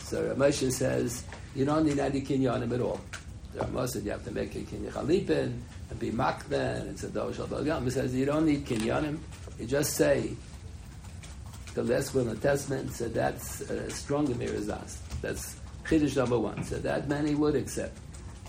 [0.00, 1.22] So Ramosha says
[1.54, 3.00] you don't need any kinyanim at all.
[3.52, 5.58] The Ramosha said you have to make a kinyah chalipin
[5.90, 7.84] and be makben and tzadol shal balgam.
[7.84, 9.18] He says you don't need kinyanim.
[9.58, 10.30] You just say
[11.74, 12.92] the last will the testament.
[12.92, 14.98] So that's uh, a stronger mirazas.
[15.20, 16.62] That's chiddush number one.
[16.64, 17.98] So that many would accept.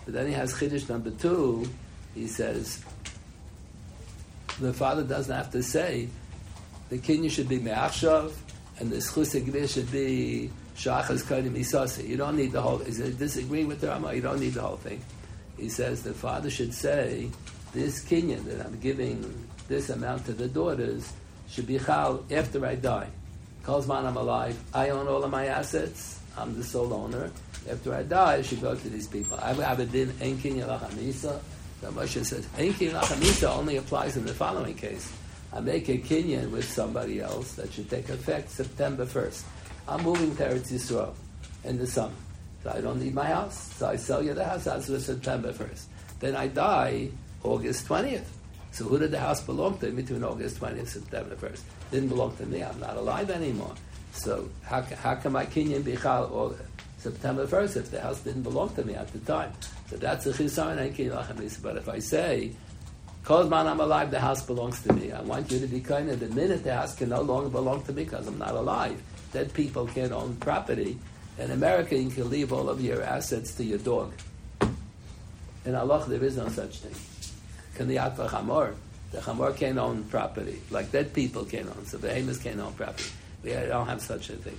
[0.05, 1.67] But then he has chiddush number two.
[2.13, 2.83] He says
[4.59, 6.09] the father doesn't have to say
[6.89, 8.33] the kinyan should be me'achshav
[8.79, 10.51] and the schus should be
[10.81, 12.07] shachas kodim isase.
[12.07, 12.81] You don't need the whole.
[12.81, 14.13] Is it disagree with the Rama?
[14.13, 15.01] You don't need the whole thing.
[15.57, 17.29] He says the father should say
[17.73, 21.13] this kinyan that I'm giving this amount to the daughters
[21.49, 23.07] should be chal after I die.
[23.63, 24.59] Calls I'm alive.
[24.73, 26.19] I own all of my assets.
[26.35, 27.31] I'm the sole owner.
[27.69, 29.37] After I die, I should go to these people.
[29.39, 31.39] I have a din kinyan lachamisa.
[31.81, 35.13] The Moshe says ein kinyan lachamisa only applies in the following case.
[35.53, 39.43] I make a kinyan with somebody else that should take effect September 1st.
[39.87, 41.13] I'm moving to Eretz Yisrael
[41.63, 42.13] in the summer.
[42.63, 43.73] So I don't need my house.
[43.73, 45.85] So I sell you the house as of September 1st.
[46.19, 47.09] Then I die
[47.43, 48.25] August 20th.
[48.71, 51.61] So who did the house belong to between August 20th and September 1st?
[51.91, 52.63] Didn't belong to me.
[52.63, 53.73] I'm not alive anymore.
[54.13, 56.55] So how, how can my kinyan be chal or
[56.97, 59.51] September 1st if the house didn't belong to me at the time?
[59.89, 62.51] So that's a chisaron and kinyan But if I say,
[63.23, 65.11] Kol man I'm alive, the house belongs to me.
[65.11, 67.83] I want you to be kind of the minute the house can no longer belong
[67.83, 69.01] to me because I'm not alive.
[69.31, 70.97] Dead people can't own property.
[71.37, 74.13] In America, you can leave all of your assets to your dog.
[75.65, 76.95] In Allah, there is no such thing.
[77.77, 78.75] Kaniyat v'chamor.
[79.11, 81.85] The chamor can't own property, like dead people can't own.
[81.85, 83.09] So the Amos can't own property.
[83.43, 84.57] We don't have such a thing.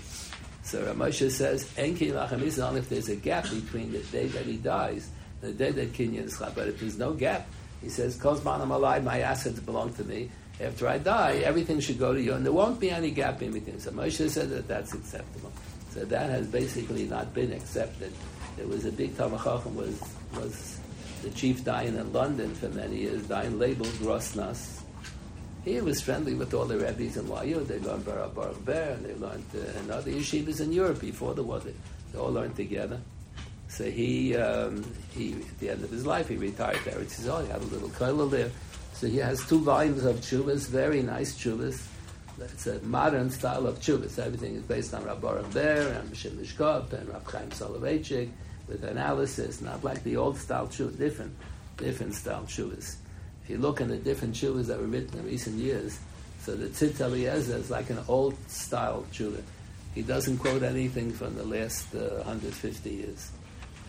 [0.62, 4.58] So Ramosha says, Enki lachamisa, only if there's a gap between the day that he
[4.58, 5.08] dies
[5.40, 7.46] and the day that Kinyan is But if there's no gap,
[7.80, 10.30] he says, Kozman, I'm alive, my assets belong to me.
[10.60, 13.52] After I die, everything should go to you, and there won't be any gap in
[13.52, 13.80] between.
[13.80, 15.52] So Moshe said that that's acceptable.
[15.90, 18.12] So that has basically not been accepted.
[18.56, 20.00] There was a big Tamachachim was
[20.34, 20.78] was
[21.22, 24.82] the chief Dayan in London for many years, Dayan Leibel Grossnass.
[25.64, 27.66] He was friendly with all the rabbis in Wayu.
[27.66, 31.34] They learned Baruch Baruch Ber, and they learned uh, in other yeshivas in Europe before
[31.34, 31.60] the war.
[31.60, 31.72] They,
[32.12, 33.00] they all learned together.
[33.68, 34.84] So he, um,
[35.14, 36.94] he, at the end of his life, he retired there.
[36.94, 37.44] Eretz Yisrael.
[37.46, 38.50] He had a little kollel there.
[39.02, 41.84] So he has two volumes of chuvas, very nice chuvas.
[42.38, 44.16] It's a modern style of chuvas.
[44.16, 48.30] Everything is based on Rabbi Baruch Ber and Mishim Mishkop and Rab Chaim Soloveitchik
[48.68, 51.34] with analysis, not like the old style chuvas, different,
[51.78, 52.94] different style chuvas.
[53.42, 55.98] If you look at the different chuvas that were written in recent years,
[56.42, 59.42] so the Tzitz Eliezer is like an old style chuva.
[59.96, 63.32] He doesn't quote anything from the last uh, 150 years.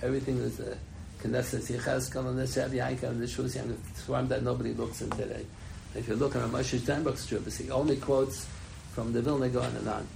[0.01, 0.75] Everything is a
[1.23, 5.09] Knesset Yechezkel and the Shev Yankov and the Shus Yankov, swarm that nobody looks in
[5.11, 5.45] today.
[5.95, 8.45] If you look at Moshe Sternbuch's chuvas, he only quotes
[8.93, 10.07] from the Vilna Gaon and on.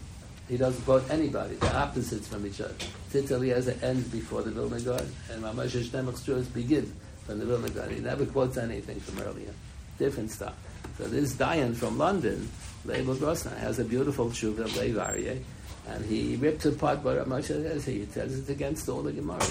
[0.49, 1.55] He doesn't quote anybody.
[1.55, 2.73] The opposites from each other.
[3.11, 6.93] Tzitz Eliezer ends before the Vilna Gaon, and Moshe Sternbuch's chuvas begin
[7.25, 7.89] from the Vilna Gaon.
[7.89, 9.53] He never quotes anything from earlier.
[9.97, 10.55] Different stuff.
[10.97, 12.49] So this Dayan from London,
[12.85, 15.41] Leibel Grossnass, has a beautiful tshuva, Lev Aryeh,
[15.87, 17.85] and he rips apart what Moshe says.
[17.85, 19.45] He says it's against all the Gemara.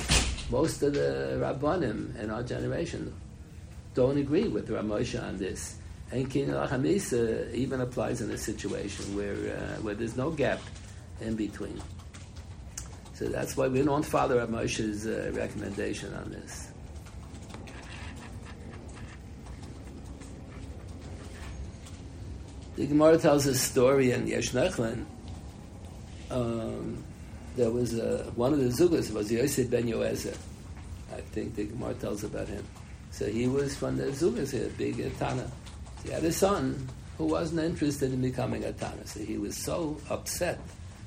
[0.51, 3.13] Most of the Rabbanim in our generation
[3.95, 5.77] don't agree with Ramosha on this.
[6.13, 10.61] And Kinyan Hamisa even applies in a situation where, uh, where there's no gap
[11.21, 11.81] in between.
[13.15, 16.69] So that's why we don't follow Ramosha's uh, recommendation on this.
[22.77, 25.07] The Gemara tells a story in Yesh Nechlin.
[26.31, 27.03] Um,
[27.57, 30.37] there was a, one of the Zugas was Yosef ben Yoezer.
[31.13, 32.65] I think the Gemara tells about him.
[33.11, 35.51] So he was from the Zugas, a big Tana.
[36.05, 36.87] He had a son
[37.17, 39.07] who wasn't interested in becoming a Tana.
[39.07, 40.61] So he was so upset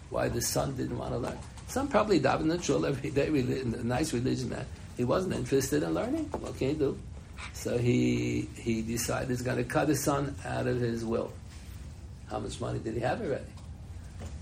[0.09, 1.37] why the son didn't want to learn.
[1.67, 4.65] Some probably davened in shul every day, a nice religion man.
[4.97, 6.25] He wasn't interested in learning.
[6.31, 6.97] What can he do?
[7.53, 11.31] So he he decided he's going to cut his son out of his will.
[12.29, 13.45] How much money did he have already?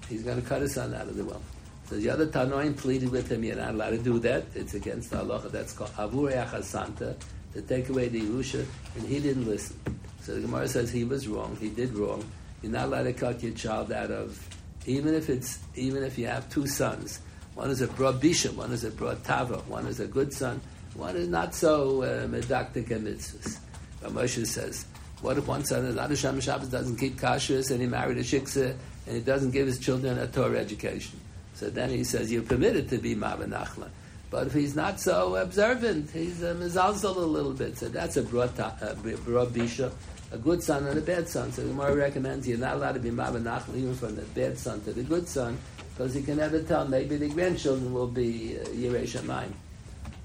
[0.09, 1.41] He's going to cut his son out of the will.
[1.89, 4.43] So the other Tanoim pleaded with him, you're not allowed to do that.
[4.55, 5.51] It's against the halacha.
[5.51, 7.15] That's called Avur Santa,
[7.53, 8.65] to take away the Yerusha,
[8.95, 9.79] and he didn't listen.
[10.21, 12.29] So the Gemara says he was wrong, he did wrong.
[12.61, 14.37] You're not allowed to cut your child out of,
[14.85, 17.21] even if it's, even if you have two sons.
[17.55, 20.59] One is a broad bisham, one is a broad tava, one is a good son,
[20.93, 23.59] one is not so uh, and mitzvahs.
[24.03, 24.85] Moshe says,
[25.21, 28.23] what if one son is not a Shabbos, doesn't keep kashrus, and he married a
[28.23, 28.75] shiksa,
[29.05, 31.19] and he doesn't give his children a Torah education?
[31.57, 33.89] So then he says, you're permitted to be Mavanachla.
[34.29, 37.79] But if he's not so observant, he's a mizalzel a little bit.
[37.79, 38.95] So that's a broad, a
[39.25, 39.91] broad bisha,
[40.31, 41.51] a good son and a bad son.
[41.51, 44.81] So the Gemara recommends you're not allowed to be mabanach even from the bad son
[44.83, 45.57] to the good son,
[45.95, 46.87] because you can never tell.
[46.87, 49.51] Maybe the grandchildren will be uh, Shamayim.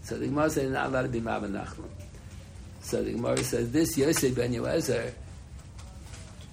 [0.03, 1.75] So the Gemara says you're not allowed to be mabanach.
[2.83, 5.13] So the Gemara says this Yosef ben Yoezer,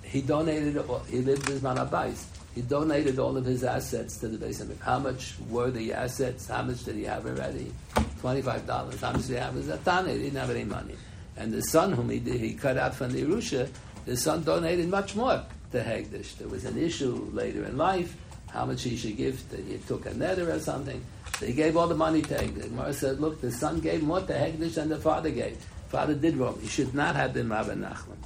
[0.03, 2.23] he donated, he lived his manabais.
[2.59, 6.49] He donated all of his assets to the base of How much were the assets?
[6.49, 7.71] How much did he have already?
[8.19, 8.99] Twenty-five dollars.
[8.99, 9.55] How much did he have?
[9.55, 10.07] It was a tane.
[10.07, 10.95] He didn't have any money.
[11.37, 13.69] And the son whom he did, he cut out from the Yerusha,
[14.03, 15.41] the son donated much more
[15.71, 16.37] to Hegdish.
[16.37, 18.17] There was an issue later in life,
[18.49, 19.49] how much he should give.
[19.51, 21.01] That he took a nether or something.
[21.37, 22.71] So he gave all the money to Hegdish.
[22.71, 25.65] Mara said, look, the son gave more to Hegdish than the father gave.
[25.87, 26.59] Father did wrong.
[26.61, 28.17] He should not have been Rabbi Nachman.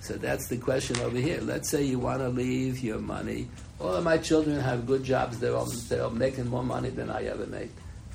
[0.00, 1.42] So that's the question over here.
[1.42, 3.48] Let's say you want to leave your money.
[3.80, 5.38] All of my children have good jobs.
[5.38, 7.70] They're all, they're all making more money than I ever made.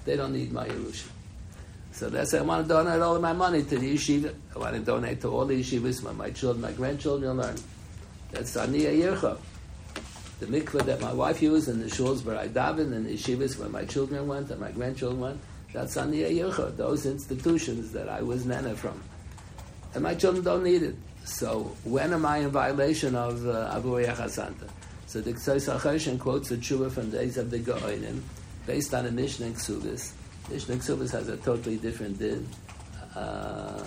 [0.05, 1.07] They don't need my Yerusha.
[1.91, 4.33] So say I want to donate all of my money to the yeshiva.
[4.55, 7.55] I want to donate to all the yeshivas my, my children, my grandchildren learn.
[8.31, 9.37] That's Aniya Yercha.
[10.39, 13.59] The mikveh that my wife used and the shuls where I daven and the yeshivas
[13.59, 15.41] where my children went and my grandchildren went.
[15.73, 16.77] That's Aniya Yercha.
[16.77, 19.01] Those institutions that I was nana from.
[19.93, 20.95] And my children don't need it.
[21.25, 24.69] So when am I in violation of uh, Abu Yachasanta?
[25.09, 28.21] So the Ksais HaChoshen quotes a tshuva from days of the Go'onim,
[28.67, 30.11] based on a Mishnah in Ksubis.
[30.51, 32.47] Mishnah Ksubis has a totally different din.
[33.15, 33.83] Uh,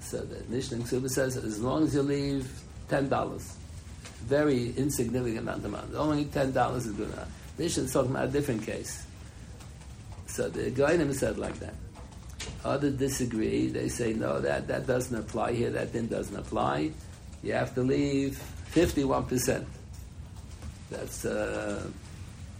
[0.00, 2.60] so the Mishnah in Ksubis says as long as you leave
[2.90, 3.56] ten dollars,
[4.20, 7.32] very insignificant amount of money, only ten dollars is good enough.
[7.56, 9.06] Mishnah is talking about a different case.
[10.26, 11.74] So the Go'onim said like that.
[12.66, 13.68] Others disagree.
[13.68, 15.70] They say, no, that, that doesn't apply here.
[15.70, 16.90] That din doesn't apply.
[17.42, 19.64] You have to leave 51%.
[20.90, 21.86] That's, uh,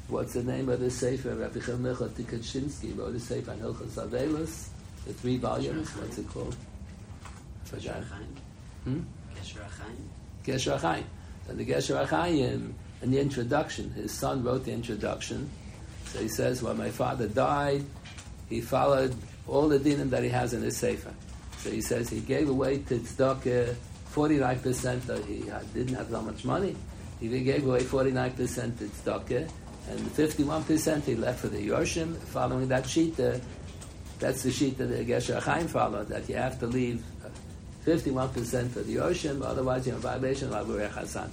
[0.09, 1.35] what's the name of the Sefer?
[1.35, 4.69] Rabbi Chilmicha Tikachinsky wrote a Sefer on Hilchas Avelis,
[5.07, 5.89] the three volumes.
[5.97, 6.57] What's it called?
[7.67, 8.05] Gesher
[8.85, 9.01] Hmm?
[9.37, 10.45] Achaim.
[10.45, 11.05] Gesher HaChaim.
[11.49, 12.73] And the Gesher HaChaim,
[13.03, 15.51] in the introduction, his son wrote the introduction.
[16.07, 17.85] So he says, when my father died,
[18.49, 19.15] he followed
[19.47, 21.13] all the dinim that he has in his sefer.
[21.59, 23.77] So he says he gave away to tzedakah
[24.19, 26.75] 49% that he didn't have that much money.
[27.21, 28.35] He gave away 49%
[28.79, 29.49] to tzedakah,
[29.91, 33.19] and 51% he left for the Yorshim, following that sheet.
[33.21, 33.39] Uh,
[34.19, 37.05] that's the sheet that the Gesher Chaim followed, that you have to leave
[37.87, 41.31] 51% for the Yorshim, otherwise you're in violation of Abu Hassan.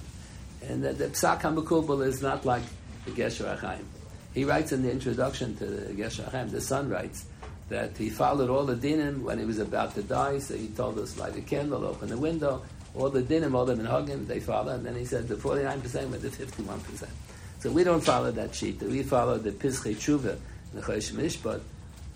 [0.62, 2.62] And the, the Psak HaMekubal is not like
[3.04, 3.84] the Gesher Chaim.
[4.32, 7.26] He writes in the introduction to the Gesher Chaim, the son writes,
[7.68, 10.38] that he followed all the dinim when he was about to die.
[10.38, 12.62] So he told us light a candle, open the window,
[12.96, 14.72] all the dinim, all the minhagim, they follow.
[14.72, 17.12] And then he said the forty nine percent with the fifty one percent.
[17.60, 18.82] So we don't follow that sheet.
[18.82, 20.38] We follow the Pischei Tshuva,
[20.74, 21.60] the Chosh Mishpat,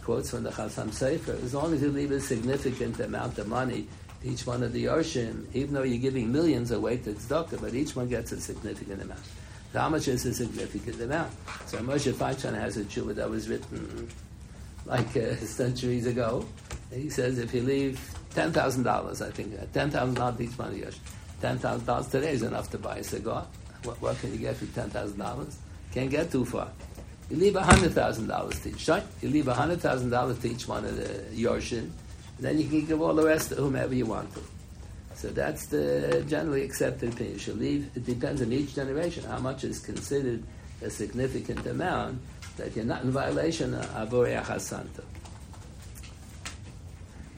[0.03, 1.43] quotes from the Chasam Sofer.
[1.43, 3.87] As long as you leave a significant amount of money
[4.22, 7.74] to each one of the Yoshim, even though you're giving millions away to tzedakah, but
[7.74, 9.20] each one gets a significant amount.
[9.72, 11.33] How much is a significant amount?
[11.66, 14.09] So Moshe Feinstein has a tshuva that was written
[14.85, 16.45] like uh, centuries ago.
[16.93, 18.01] He says if you leave
[18.35, 20.83] ten thousand dollars, I think ten thousand dollars each money,
[21.41, 23.47] ten thousand dollars today is enough to buy a cigar.
[23.85, 25.57] What, what can you get for ten thousand dollars?
[25.93, 26.68] Can't get too far.
[27.31, 28.89] You leave hundred thousand dollars to each.
[28.89, 29.05] Right?
[29.22, 31.91] You leave hundred thousand dollars to each one of the Yorshin,
[32.39, 34.41] then you can give all the rest to whomever you want to.
[35.14, 37.35] So that's the generally accepted opinion.
[37.35, 37.91] You should leave.
[37.95, 40.43] It depends on each generation how much is considered
[40.83, 42.20] a significant amount
[42.57, 45.03] that you're not in violation of Santo.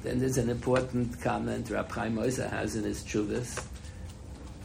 [0.03, 3.65] Then there's an important comment Rab Chaim Moisa has in his Chuvas.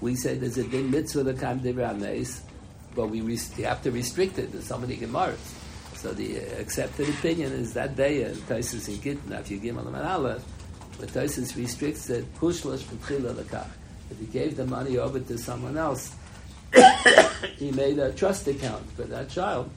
[0.01, 1.61] We say there's a din mitzvah the kam
[1.99, 2.41] meis,
[2.95, 5.37] but we res- you have to restrict it to so many gemaras.
[5.95, 9.93] So the accepted opinion is that day in Taisus in Gittin, if you give them
[9.93, 10.43] an aleph,
[10.99, 13.67] but Taisus restricts it, pushlosh b'tchila lekach.
[14.11, 16.15] If he gave the money over to someone else,
[17.57, 19.69] he made a trust account for that child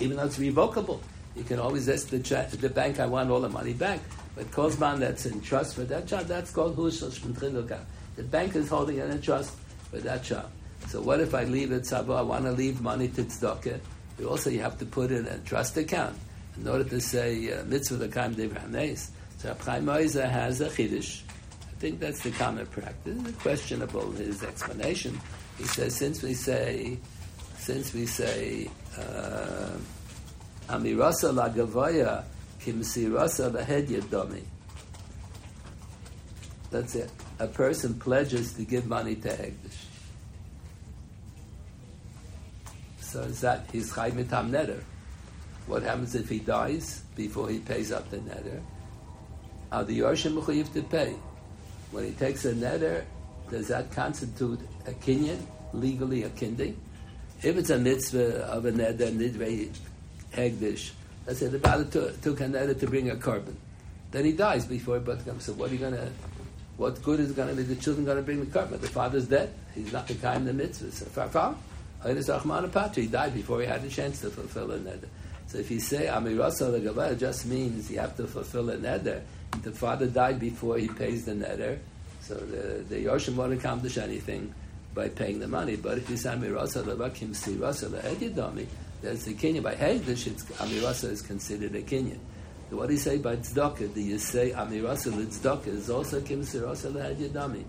[0.00, 1.00] even though it's revocable.
[1.34, 4.00] You can always ask the, ch- the bank, I want all the money back.
[4.36, 7.80] But Kozban that's in trust for that child, that's called Hushal Shmintchiluka.
[8.16, 9.54] The bank is holding it in trust
[9.90, 10.50] for that child.
[10.88, 13.80] So what if I leave it, Sabo, I want to leave money to Tzedakah.
[14.28, 16.16] Also, you have to put in a trust account
[16.56, 19.10] in order to say uh, mitzvah lekam devranes.
[19.38, 21.22] So Chaim has a chiddush.
[21.62, 23.18] I think that's the common practice.
[23.26, 25.20] It's questionable his explanation.
[25.58, 26.98] He says since we say,
[27.58, 29.76] since we say uh,
[30.68, 32.24] Amirasa la gavaya
[32.66, 34.42] kimsirasa lahed yadami.
[36.70, 37.10] That's it.
[37.38, 39.84] A person pledges to give money to Hegdish.
[43.00, 44.82] So is that he's chai mitam neder?
[45.66, 48.60] What happens if he dies before he pays up the neder?
[49.70, 51.14] Are the Yorshim mechuyev to pay?
[51.92, 53.04] When he takes a neder,
[53.50, 55.38] does that constitute a kinyan,
[55.72, 56.74] legally a kindi?
[57.42, 59.70] If it's a mitzvah of a neder, nidrei
[60.32, 60.90] hegdish,
[61.26, 63.56] let's say the father took, took a neder to bring a carbon,
[64.10, 65.44] then he dies before he comes.
[65.44, 66.08] So what are you going to,
[66.76, 68.80] what good is going to be the children going to bring the carbon?
[68.80, 69.52] The father's dead.
[69.74, 70.92] He's not the kind of the mitzvah.
[70.92, 71.56] So far,
[72.04, 75.08] he died before he had a chance to fulfill a neder.
[75.48, 79.22] So if you say Amirasa Legavah, it just means you have to fulfill a neder.
[79.62, 81.78] The father died before he pays the neder,
[82.20, 84.52] so the, the Yoshim won't accomplish anything
[84.92, 85.76] by paying the money.
[85.76, 88.66] But if you say Amirasa Legavah, Kim Sirasa Lehedidami,
[89.06, 89.62] that's the Kenyan.
[89.62, 90.28] By Hegdish,
[90.58, 92.18] Amirasa is considered a Kenyan.
[92.70, 93.94] What do you say by tzedakah?
[93.94, 97.64] Do you say amirasa l'tzedakah is also kim sirasa l'had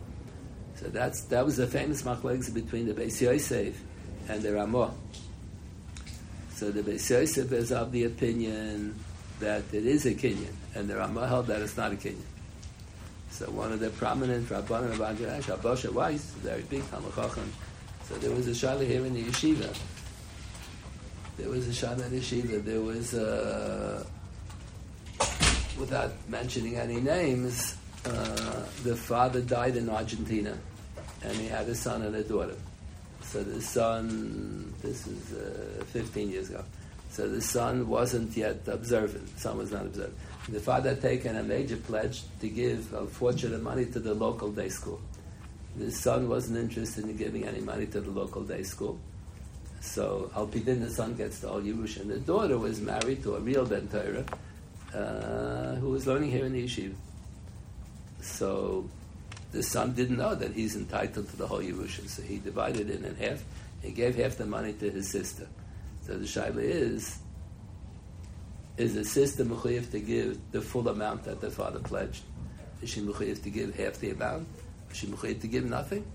[0.75, 3.79] So that's that was the famous machlekes between the Beis Yosef
[4.27, 4.91] and the Ramah.
[6.55, 8.95] So the Beis Yosef is of the opinion
[9.39, 12.25] that it is a Kenyan, and the Ramah held that it's not a Kenyan.
[13.29, 18.31] So one of the prominent Rabbanim of Andrash, Abosha Weiss, very big Talmud So there
[18.31, 19.77] was a Shaila here in the yeshiva.
[21.37, 22.63] There was a the yeshiva.
[22.63, 24.05] There was a
[25.79, 27.75] without mentioning any names,
[28.05, 30.57] uh, the father died in Argentina,
[31.23, 32.55] and he had a son and a daughter.
[33.21, 36.63] So the son, this is uh, 15 years ago.
[37.09, 39.37] So the son wasn't yet observant.
[39.39, 40.17] Son was not observant.
[40.49, 44.13] The father had taken a major pledge to give a fortune of money to the
[44.13, 45.01] local day school.
[45.77, 48.97] The son wasn't interested in giving any money to the local day school.
[49.81, 53.39] So Alpidin, the son gets the Al Yerush, and the daughter was married to a
[53.39, 54.25] real Ben Torah,
[54.93, 56.95] uh, who was learning here in the yeshiva.
[58.21, 58.89] So
[59.51, 63.03] the son didn't know that he's entitled to the whole Yerusha, so he divided it
[63.03, 63.43] in half.
[63.83, 65.47] and gave half the money to his sister.
[66.05, 67.19] So the shaila is,
[68.77, 72.23] is the sister mechuyev to give the full amount that the father pledged?
[72.81, 74.47] Is she mechuyev to give half the amount?
[74.91, 76.05] Is she mechuyev to give nothing?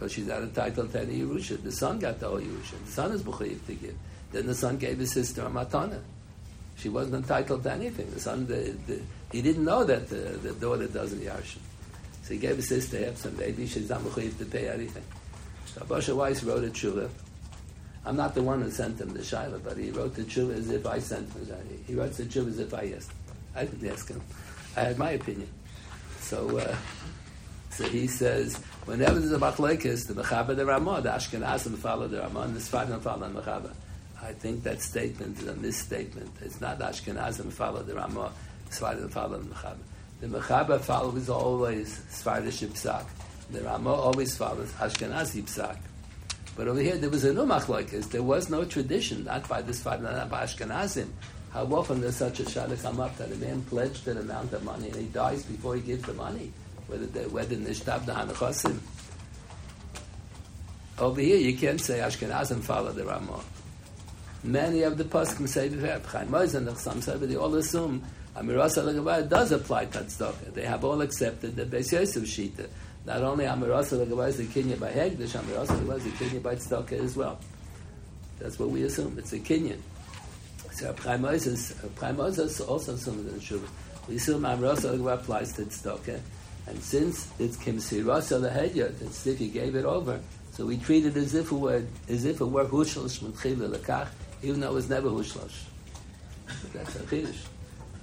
[0.00, 1.62] Because she's not entitled to any Yerusha.
[1.62, 2.82] The son got the whole Yerusha.
[2.86, 3.94] The son is mechuyev to give.
[4.32, 6.00] Then the son gave his sister a matana.
[6.78, 8.10] She wasn't entitled to anything.
[8.10, 11.58] The son, the, the, he didn't know that the, the daughter doesn't Yarshim.
[12.22, 15.04] So he gave his sister half some maybe she's not mechuyev to pay anything.
[15.66, 17.10] So Abasha Weiss wrote a tshuva.
[18.06, 20.70] I'm not the one who sent him the shaila, but he wrote the tshuva as
[20.70, 21.46] if I sent him.
[21.86, 23.12] He wrote the tshuva as if I asked.
[23.54, 24.22] I didn't ask him.
[24.78, 25.50] I had my opinion.
[26.20, 26.74] So, uh,
[27.70, 32.20] so he says, whenever there's a machlekes, the mechaber the Ramah, the Ashkenazim follow the
[32.20, 33.72] Ramah, and the Sfardim follow the mechaber.
[34.22, 36.30] I think that statement is a misstatement.
[36.42, 38.32] It's not Ashkenazim follow the Ramah,
[38.70, 39.78] Sfardim follow the mechaber.
[40.20, 43.06] The mechaber follows always Sfardish Psak.
[43.50, 45.78] The Ramah always follows Ashkenazi Psak.
[46.56, 48.10] But over here, there was a no machlokes.
[48.10, 51.08] There was no tradition, not by this Sfardim, not by Ashkenazim.
[51.52, 54.62] How often does such a shayla come up that a man pledged an amount of
[54.62, 56.52] money and he dies before he gives the money?
[56.90, 58.78] Whether the whether nishtab the hanachosim.
[60.98, 63.42] Over here, you can't say Ashkenazim follow the Ramah.
[64.42, 65.70] Many of the poskim say
[66.74, 68.02] some say, but they all assume
[68.36, 70.52] Amirasa Legavah does apply tzedakah.
[70.52, 72.68] They have all accepted the Beis Yosef Shita.
[73.06, 76.54] Not only Amirasa Legavah is a kinyan by Hegdish, Amirasa Legavah is a kinyan by
[76.54, 77.38] tzedakah as well.
[78.38, 79.18] That's what we assume.
[79.18, 79.78] It's a kinyan.
[80.72, 83.68] So Chaim Oizer also assumes in Shuvah.
[84.08, 86.20] We assume Amirasa Legavah applies to tzedakah.
[86.70, 90.20] And since it's Kimsirasa Lehedyot, it's if he gave it over,
[90.52, 94.06] so we treat it as if it were as if it were Hushlish Metchila Lekach,
[94.40, 95.64] even though it was never Hushlosh.
[96.72, 97.38] That's a Chiddush.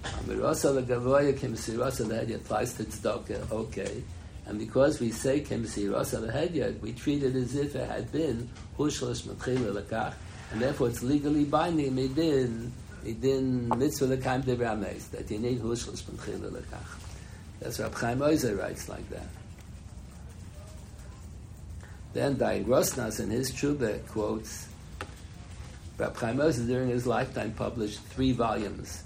[0.03, 4.03] Amirasa legavoya kemsirasa lehedya applies to tzedakah, okay.
[4.45, 9.23] And because we say kemsirasa lehedya, we treat it as if it had been hushlish
[9.23, 10.13] metchila lekach,
[10.51, 12.71] and therefore it's legally binding midin,
[13.05, 17.06] midin mitzvah lekaim de that you need hushlish metchila lekach.
[17.59, 19.27] That's what Chaim Oizer writes like that.
[22.13, 24.67] Then Dayan Grossnass in his Chubah quotes,
[25.97, 29.03] Rab Chaim Oizer during his lifetime published three volumes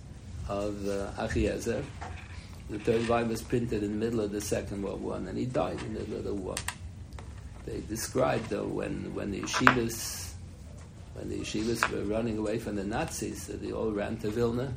[0.50, 1.84] of uh, Achiezer.
[2.70, 5.46] The third volume was printed in the middle of the Second World War, and he
[5.46, 6.56] died in the middle of the war.
[7.66, 10.32] They described though when when the yeshivas
[11.14, 14.74] when the yeshivas were running away from the Nazis, so they all ran to Vilna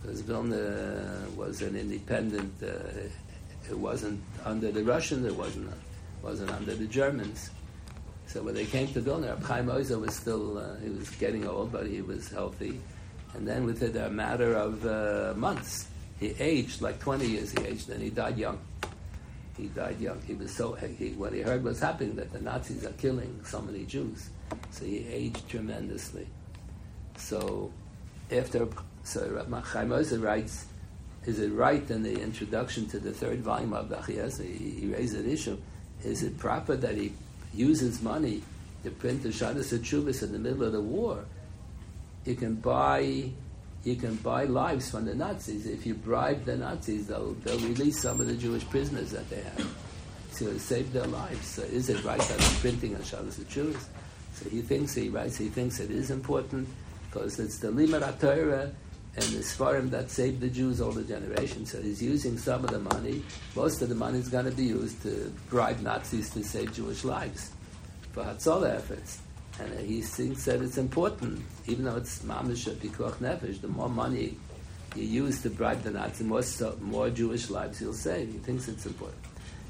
[0.00, 2.52] because Vilna was an independent.
[2.62, 2.68] Uh,
[3.68, 5.26] it wasn't under the Russians.
[5.26, 5.70] It wasn't
[6.22, 7.50] wasn't under the Germans.
[8.26, 11.72] So when they came to Vilna, Chaim Oizer was still uh, he was getting old,
[11.72, 12.80] but he was healthy
[13.34, 15.88] and then within a matter of uh, months,
[16.18, 17.52] he aged like 20 years.
[17.52, 18.58] He aged, and he died young.
[19.56, 20.20] He died young.
[20.26, 23.60] He was so he, when he heard what's happening that the Nazis are killing so
[23.60, 24.30] many Jews,
[24.70, 26.26] So he aged tremendously.
[27.16, 27.70] So
[28.30, 28.66] after,
[29.10, 30.66] so Rabbi Chaim Ozer writes,
[31.26, 35.16] is it right in the introduction to the third volume of Bachiyas, he, he raised
[35.16, 35.58] an issue,
[36.04, 37.12] is it proper that he
[37.52, 38.42] uses money
[38.84, 41.24] to print the Shadas Chubis in the middle of the war?
[42.24, 43.30] You can buy
[43.82, 45.66] you can buy lives from the Nazis.
[45.66, 49.40] If you bribe the Nazis, they'll, they'll release some of the Jewish prisoners that they
[49.40, 49.74] have
[50.36, 51.46] to save their lives.
[51.46, 53.88] So is it right that I'm printing on Shabbos Jews?
[54.34, 56.68] So he thinks, he writes, he thinks it is important
[57.10, 58.70] because it's the Limud Torah
[59.16, 61.72] and the Sfarim that saved the Jews all the generations.
[61.72, 63.22] So he's using some of the money.
[63.56, 67.02] Most of the money is going to be used to bribe Nazis to save Jewish
[67.04, 67.50] lives
[68.12, 69.20] for Hatzalah efforts.
[69.58, 73.60] And he thinks that it's important, even though it's mamish pikuach nefesh.
[73.60, 74.36] The more money
[74.94, 76.42] you use to bribe the Nazis, more
[76.80, 78.32] more Jewish lives you'll save.
[78.32, 79.20] He thinks it's important.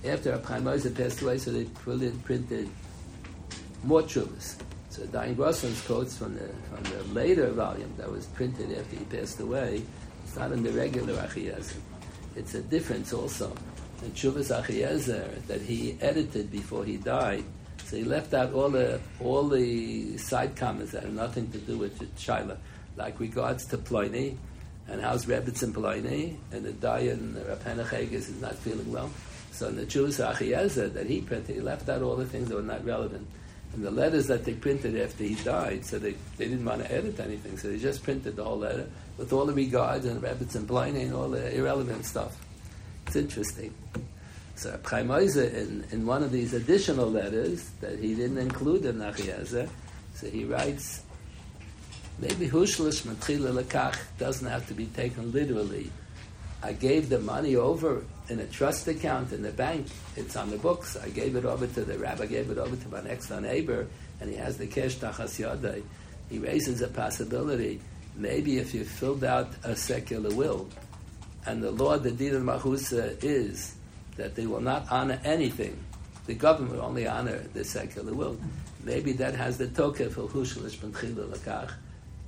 [0.04, 2.68] After Chaim Ozer passed away, so they printed
[3.84, 4.56] more trubas.
[4.90, 9.04] So Dayan Grossnass quotes from the from the later volume that was printed after he
[9.04, 9.82] passed away.
[10.24, 11.80] It's not in the regular Achiezer.
[12.36, 13.52] It's a difference also.
[14.00, 17.44] The Chuvas Achiezer that he edited before he died
[17.90, 21.76] so he left out all the all the side comments that have nothing to do
[21.76, 22.56] with Shaila,
[22.96, 24.38] like regards to Pliny
[24.86, 29.10] and how's Rebbitzin Pliny and the Dayan Raphanach is not feeling well.
[29.50, 32.54] So in the Jewish Achiezer that he printed, he left out all the things that
[32.54, 33.26] were not relevant.
[33.72, 36.92] And the letters that they printed after he died, so they, they didn't want to
[36.92, 40.66] edit anything, so they just printed the whole letter with all the regards and Rebbitzin
[40.66, 42.36] Pliny and all the irrelevant stuff.
[43.06, 43.72] It's interesting.
[44.56, 49.68] So Chaim in, in one of these additional letters that he didn't include in Nachiezer,
[50.14, 51.02] so he writes,
[52.18, 55.90] maybe Hushlish Matchila Lekach doesn't have to be taken literally.
[56.62, 59.86] I gave the money over in a trust account in the bank.
[60.16, 60.96] It's on the books.
[60.96, 63.40] I gave it over to the rabbi, I gave it over to my next door
[63.40, 63.86] neighbor,
[64.20, 65.82] and he has the cash tachas yadai.
[66.28, 67.80] He raises a possibility.
[68.14, 70.68] Maybe if you filled out a secular will,
[71.46, 73.74] and the law, the din of machusa, is
[74.16, 75.82] that they will not honor anything.
[76.26, 78.38] The government will only honor the secular will.
[78.84, 81.72] Maybe that has the tokef of hushlish lakach,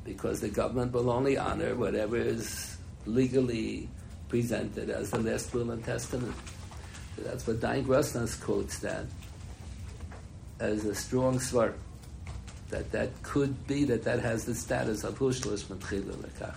[0.05, 3.89] because the government will only honor whatever is legally
[4.33, 6.35] presented as the last will and testament.
[7.17, 9.05] So that's what Dayan Grossnas quotes that
[10.59, 11.75] as a strong svar
[12.71, 16.55] that that could be that that has the status of hushlish lakach.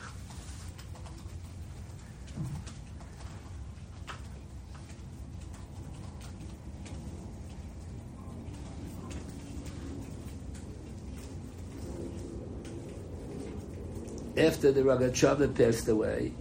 [14.37, 16.31] after the Rogatchover passed away,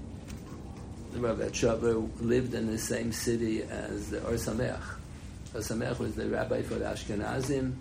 [1.25, 4.83] the Rogatchover lived in the same city as the Or Sameach.
[5.55, 7.75] Or Sameach was the rabbi for the Ashkenazim,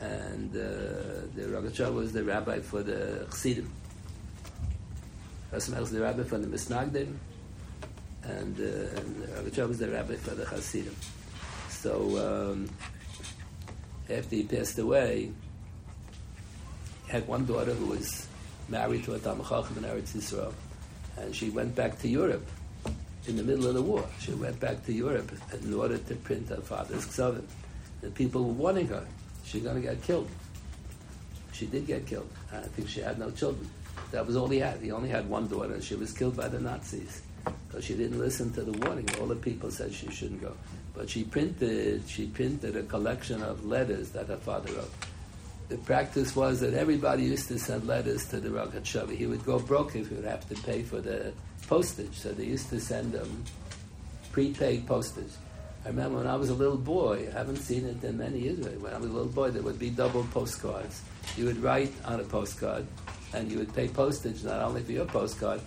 [0.00, 3.70] and uh, the Rogatchover was the rabbi for the Chassidim.
[5.52, 7.14] Or Sameach was the rabbi for the Misnagdim,
[8.24, 10.96] and, uh, the Rogatchover was the rabbi for the Chassidim.
[11.68, 12.70] So um,
[14.10, 15.30] after he passed away,
[17.06, 18.26] he had one daughter who was
[18.68, 20.52] married to a Talmud Chacham in Eretz Yisrael,
[21.18, 22.44] and she went back to Europe
[23.26, 24.04] in the middle of the war.
[24.20, 27.44] She went back to Europe in order to print her father's ksavim.
[28.00, 29.06] The people were warning her,
[29.44, 30.28] she's going to get killed.
[31.52, 32.28] She did get killed.
[32.52, 33.70] I think she had no children.
[34.10, 34.80] That was all he had.
[34.80, 37.22] He only had one daughter, and she was killed by the Nazis
[37.68, 39.08] because she didn't listen to the warning.
[39.20, 40.52] All the people said she shouldn't go.
[40.94, 44.90] But she printed, she printed a collection of letters that her father wrote
[45.68, 49.58] the practice was that everybody used to send letters to the Rogat He would go
[49.58, 51.32] broke if he would have to pay for the
[51.66, 52.14] postage.
[52.14, 53.44] So they used to send them
[54.32, 55.32] prepaid postage.
[55.84, 58.58] I remember when I was a little boy, I haven't seen it in many years,
[58.78, 61.02] when I was a little boy, there would be double postcards.
[61.36, 62.86] You would write on a postcard,
[63.34, 65.60] and you would pay postage not only for your postcard,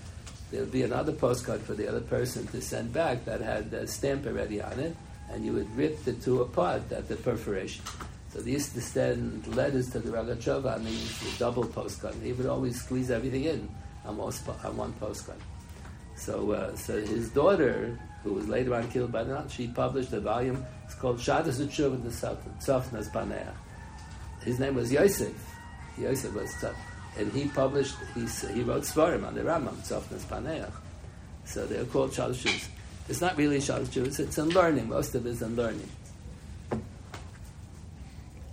[0.50, 3.86] there would be another postcard for the other person to send back that had a
[3.86, 4.96] stamp already on it,
[5.30, 7.84] and you would rip the two apart at the perforation.
[8.34, 12.16] So they used to send letters to the Rogatchover and used the double postcard.
[12.24, 13.70] He would always squeeze everything in
[14.06, 15.40] on, on one postcard.
[16.18, 20.20] So, uh, so his daughter, who was later on killed by the she published a
[20.20, 20.66] volume.
[20.86, 23.54] It's called Shadas Utshuva the Tzafnas Paneach.
[24.44, 25.34] His name was Yosef.
[25.98, 26.76] Yosef was Tzaf.
[27.18, 28.22] And he published, he,
[28.54, 30.72] he wrote Svarim on the Rambam, Tzafnas Paneach.
[31.46, 32.68] So they're called Shadas
[33.08, 34.90] It's not really Shadas it's in learning.
[34.90, 35.90] Most of it is in learning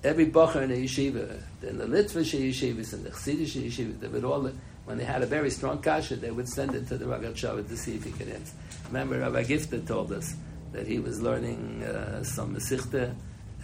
[0.05, 4.25] every bacher in a yeshiva, in the Litvish yeshivas and the Chassidish yeshivas, they would
[4.25, 4.51] all,
[4.85, 7.77] when they had a very strong kasha, they would send it to the Ragat to
[7.77, 8.55] see if he could answer.
[8.89, 10.35] Remember, Rabbi Gifter told us
[10.73, 13.15] that he was learning uh, some Mesichte,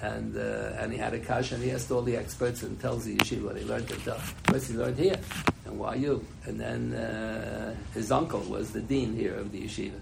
[0.02, 3.04] and uh, and he had a kasha, and he asked all the experts and Telz
[3.04, 3.90] the yeshiva what he learned.
[3.90, 4.00] And
[4.44, 5.18] first he learned here,
[5.66, 6.24] and why you?
[6.46, 10.00] And then uh, his uncle was the dean here of the yeshiva.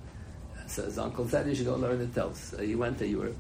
[0.69, 2.37] So his uncle said you should go learn the Telz.
[2.37, 3.37] So he went to Europe,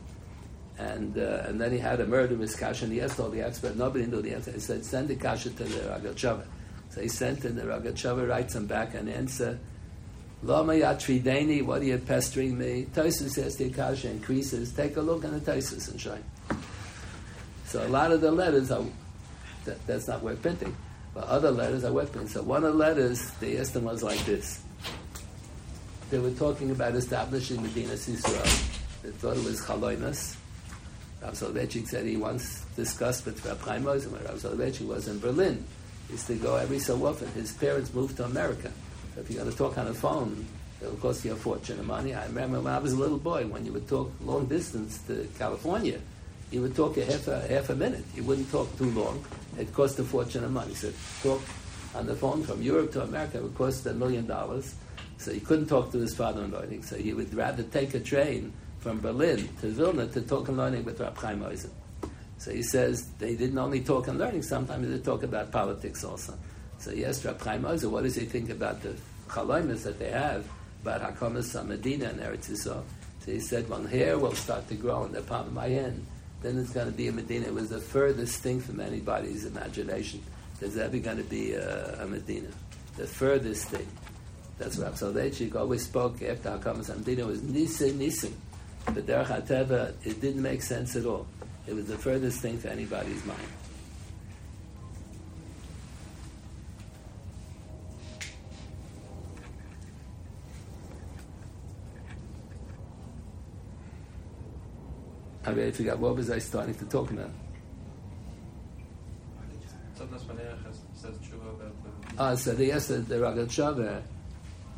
[0.78, 3.76] and uh, and then he had a murderous kasha, and he asked all the experts.
[3.76, 4.50] Nobody knew the answer.
[4.50, 6.44] He said, send the kasha to the Rogatchover.
[6.90, 9.58] So he sent and the Rogatchover writes him back an answer.
[10.42, 12.86] Lama yatrideni, what are you pestering me?
[12.94, 14.72] Tosis says the kasha increases.
[14.72, 16.24] Take a look in the Tosis and shine.
[17.66, 18.84] So a lot of the letters are
[19.64, 20.74] that, that's not worth printing,
[21.14, 22.30] but other letters are worth printing.
[22.30, 24.62] So one of the letters they asked him was like this.
[26.10, 29.02] They were talking about establishing Medina Yisrael.
[29.02, 30.36] They thought it was chaloimus.
[31.20, 35.64] Rav Soloveitchik said he once discussed with Rav Chaim Moshe Rav Soloveitchik was in Berlin.
[36.10, 37.28] Used to go every so often.
[37.32, 38.72] His parents moved to America.
[39.14, 40.46] So if you're going to talk on the phone,
[40.80, 42.14] it'll cost you a fortune of money.
[42.14, 45.28] I remember when I was a little boy, when you would talk long distance to
[45.38, 45.98] California,
[46.50, 48.04] you would talk a half a, half a minute.
[48.14, 49.22] You wouldn't talk too long.
[49.58, 50.74] It cost a fortune of money.
[50.74, 51.42] So talk
[51.94, 54.74] on the phone from Europe to America would cost a million dollars.
[55.18, 56.84] So he couldn't talk to his father in learning.
[56.84, 60.84] So he would rather take a train from Berlin to Vilna to talk and learning
[60.84, 61.70] with Rab Chaim Oizer.
[62.38, 66.34] So he says they didn't only talk and learning, sometimes they talk about politics also.
[66.78, 68.94] So asked Rab Chaim Oizer, what does he think about the
[69.28, 70.48] chaloimus that they have
[70.82, 72.84] about Hakamas Medina and Eretz Yisrael?
[73.24, 76.06] So he said, when hair will start to grow in the palm of my hand,
[76.40, 77.46] then it's going to be a Medina.
[77.46, 80.22] It was the furthest thing from anybody's imagination.
[80.60, 82.48] There's ever going to be a, a Medina.
[82.96, 83.86] The furthest thing.
[84.58, 88.32] That's what Soloveitchik always spoke after Hakamas Medina was Nisim, Nisim.
[88.86, 91.26] But Derech HaTeva, it didn't make sense at all.
[91.68, 93.38] It was the furthest thing to anybody's mind.
[105.44, 107.30] I really forgot what was I starting to talk about.
[112.18, 114.02] Ah, so they asked the Rogatchover,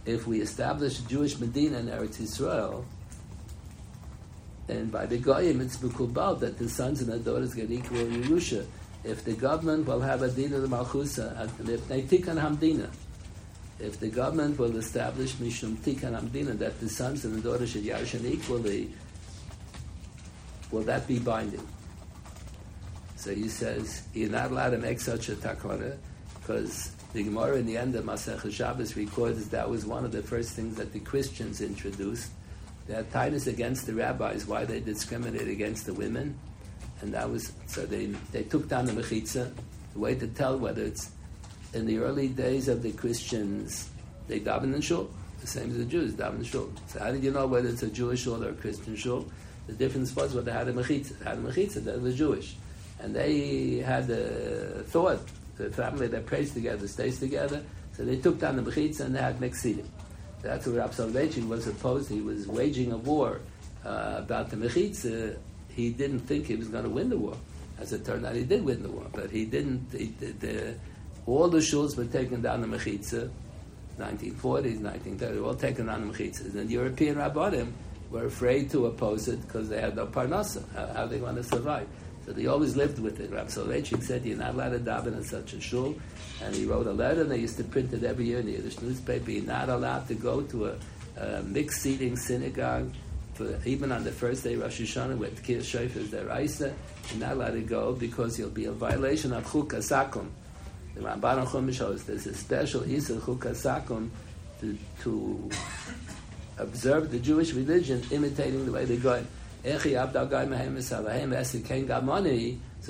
[0.06, 2.84] if we establish a Jewish Medina in Eretz Yisrael,
[4.70, 8.22] and by the Goyim it's Mekubal that the sons and the daughters get equal in
[8.22, 8.64] Yerusha.
[9.02, 12.88] If the government will have a Dina the Malchusa, if they Tikkun Hamdina,
[13.78, 17.84] if the government will establish Mishum Tikkun Hamdina, that the sons and the daughters should
[17.84, 18.92] Yarshan equally,
[20.70, 21.66] will that be binding?
[23.16, 25.96] So he says, you're not allowed to make such a takana,
[26.40, 30.22] because the Gemara in the end of Masech Shabbos records that was one of the
[30.22, 32.30] first things that the Christians introduced.
[32.90, 36.38] Had tightness against the rabbis, why they discriminate against the women.
[37.00, 39.52] And that was, so they, they took down the Mechitza.
[39.92, 41.10] The way to tell whether it's
[41.72, 43.90] in the early days of the Christians,
[44.28, 45.10] they daven in shul,
[45.40, 46.70] the same as the Jews, daven in shul.
[46.88, 49.30] So how did you know whether it's a Jewish shul or a Christian shul?
[49.66, 51.18] The difference was whether they had a Mechitza.
[51.18, 52.56] They had a Mechitza, that was Jewish.
[53.00, 55.20] And they had a thought
[55.60, 57.62] the family that prays together stays together.
[57.96, 59.84] So they took down the Mechitza and they had Mexidim.
[60.42, 62.10] That's what Rab Soloveitchik was opposed.
[62.10, 63.40] He was waging a war
[63.84, 65.36] uh, about the Mechitza.
[65.68, 67.36] He didn't think he was going to win the war.
[67.78, 69.86] As it turned out, he did win the war, but he didn't.
[69.92, 70.74] He, the,
[71.26, 73.30] all the shuls were taken down the Mechitza,
[73.98, 76.54] 1940s, 1930s, all taken down the Mechitzas.
[76.54, 77.72] And the European Rabbanim
[78.10, 80.64] were afraid to oppose it because they had no parnasa.
[80.74, 81.86] How, how they want to survive?
[82.32, 83.30] They always lived with it.
[83.30, 85.94] Rab Soloveitchik said, you're not allowed to daven in such a shul.
[86.42, 88.52] And he wrote a letter, and they used to print it every year in the
[88.52, 89.30] Yiddish newspaper.
[89.30, 90.74] You're not allowed to go to a,
[91.16, 92.92] a mixed seating synagogue,
[93.34, 96.26] for, even on the first day Rosh Hashanah, with Kir Shofar their.
[96.40, 100.28] You're not allowed to go because you'll be a violation of Chukah Sakum.
[100.94, 104.10] The Ramban Chum shows there's a special Isa Chukah Sakum
[104.60, 105.50] to, to
[106.58, 109.24] observe the Jewish religion imitating the way they go.
[109.62, 109.78] So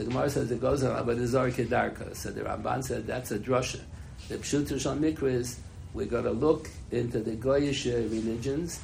[0.05, 2.15] Gemara says it goes on, but the Kedarka.
[2.15, 3.81] So the Ramban said that's a drasha.
[4.29, 5.59] The Pshutu Shal Mikra is
[5.95, 8.79] we're going to look into the Goyish religions.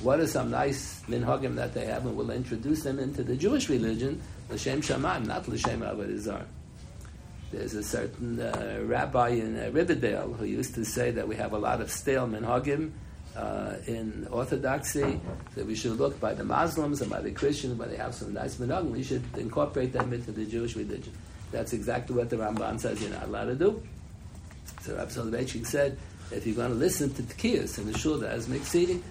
[0.00, 3.70] What are some nice minhagim that they have, and we'll introduce them into the Jewish
[3.70, 4.20] religion,
[4.50, 6.44] L'Shem Shamayim, not L'Shem Avodah
[7.50, 11.54] There's a certain uh, rabbi in uh, Riverdale who used to say that we have
[11.54, 12.92] a lot of stale minhagim,
[13.36, 15.20] uh, in Orthodoxy
[15.54, 18.32] that we should look by the Muslims and by the Christians when they have some
[18.32, 18.90] nice minhagim.
[18.90, 21.12] We should incorporate them into the Jewish religion.
[21.50, 23.82] That's exactly what the Ramban says you're not allowed to do.
[24.82, 25.96] So Rabbi Soloveitchik said,
[26.30, 29.02] if you're going to listen to Tkiyas in the shul that has mixed seating,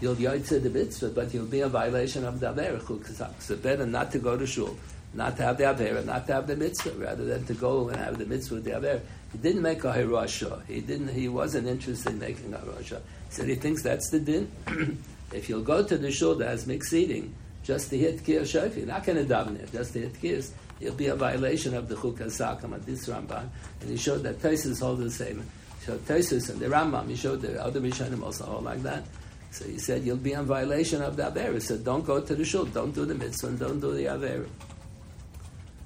[0.00, 3.42] you'll yoitze the mitzvah, but you'll be a violation of the Averech.
[3.42, 4.76] So better not to go to shul,
[5.14, 7.96] not to have the Averech, not to have the mitzvah, rather than to go and
[7.96, 9.00] have the mitzvah with the Averech.
[9.32, 10.64] He didn't make a Hirasha.
[10.66, 11.08] He didn't.
[11.08, 13.00] He wasn't interested in making a Hirasha.
[13.00, 14.50] He said he thinks that's the din.
[15.32, 17.34] if you'll go to the shul that has mixed eating,
[17.66, 18.78] just to hit Kir Shofi.
[18.78, 20.52] You're not going to daven it, just to hit Kirs.
[20.80, 23.48] It'll be a violation of the Chukah Sakam at this Ramban.
[23.80, 25.44] And he showed that Taisus hold the same.
[25.84, 29.04] So Taisus and the Rambam, he showed the other Rishonim also hold like that.
[29.50, 31.60] So he said, you'll be in violation of the Avera.
[31.60, 34.46] So don't go to the shul, don't do the mitzvah, don't do the Avera.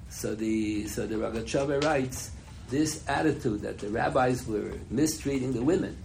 [0.09, 2.31] So the, so the Rogatchover writes,
[2.71, 5.95] this attitude that the rabbis were mistreating the women,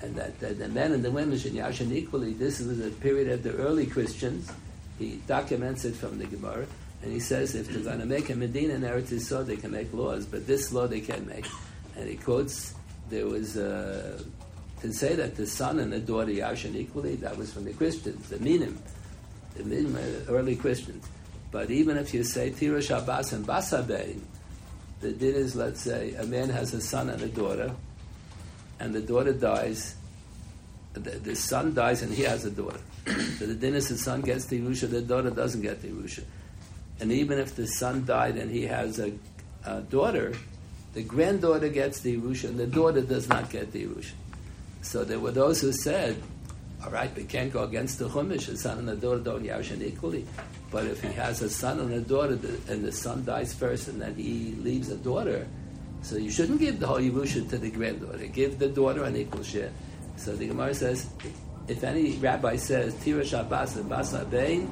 [0.00, 3.28] and that, that the men and the women should yashin equally, this was a period
[3.28, 4.50] of the early Christians.
[4.98, 6.66] He documents it from the Gemara,
[7.02, 9.72] and he says if they're going to make a Medina in Eretz Yisrael, they can
[9.72, 11.46] make laws, but this law they can't make.
[11.96, 12.74] And he quotes,
[13.10, 14.24] there was a,
[14.80, 18.28] to say that the son and the daughter yashin equally, that was from the Christians,
[18.28, 18.80] the Minim,
[19.56, 21.04] the Minim, uh, early Christians.
[21.50, 24.22] But even if you say Tira Shabbos and Basabein,
[25.02, 27.74] the din is, let's say, a man has a son and a daughter,
[28.78, 29.96] and the daughter dies,
[30.94, 32.80] the, the son dies and he has a daughter.
[33.38, 36.22] so the din is the son gets the Yerusha, the daughter doesn't get the Yerusha.
[37.00, 39.12] And even if the son died and he has a,
[39.64, 40.34] a daughter,
[40.94, 44.12] the granddaughter gets the Yerusha, and the daughter does not get the Yerusha.
[44.82, 46.16] So there were those who said,
[46.84, 49.82] all right, we can't go against the Chumash, the son and the daughter don't Yashin
[49.82, 50.26] equally.
[50.72, 52.38] But if he has a son and a daughter,
[52.68, 55.46] and the son dies first, and then he leaves a daughter,
[56.00, 58.26] so you shouldn't give the whole Yerusha to the granddaughter.
[58.26, 59.70] Give the daughter an equal share.
[60.16, 61.08] So the Gemara says,
[61.68, 64.68] if any rabbi says Tira Shabbos and Basa Bain,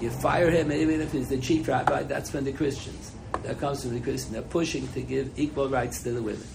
[0.00, 2.02] you fire him even if he's the chief rabbi.
[2.02, 3.12] That's from the Christians.
[3.44, 4.32] That comes from the Christians.
[4.32, 6.46] They're pushing to give equal rights to the women.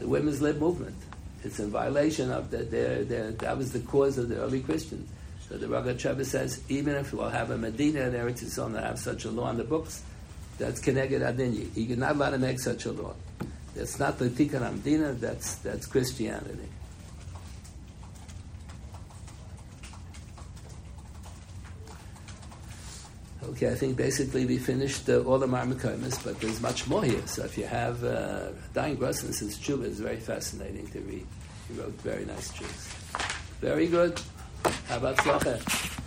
[0.00, 0.96] The women's lib movement.
[1.44, 5.08] It's in violation of the, their, their, that was the cause of the early Christians.
[5.48, 8.98] So the Rogatchover says, even if we'll have a Medina in Eretz Yisrael and have
[8.98, 10.02] such a law on the books,
[10.58, 11.68] that's Keneged Adinyi.
[11.74, 13.14] You're not allowed to make such a law.
[13.74, 16.68] That's not the Tikkun Amdina, that's, that's Christianity.
[23.50, 27.24] Okay, I think basically we finished uh, all the Marmakomis, but there's much more here.
[27.26, 31.26] So if you have uh, Dayan Grossnass's Chuba it's very fascinating to read.
[31.68, 33.60] He wrote very nice chubas.
[33.60, 34.20] Very good.
[34.88, 36.03] How about Slacha?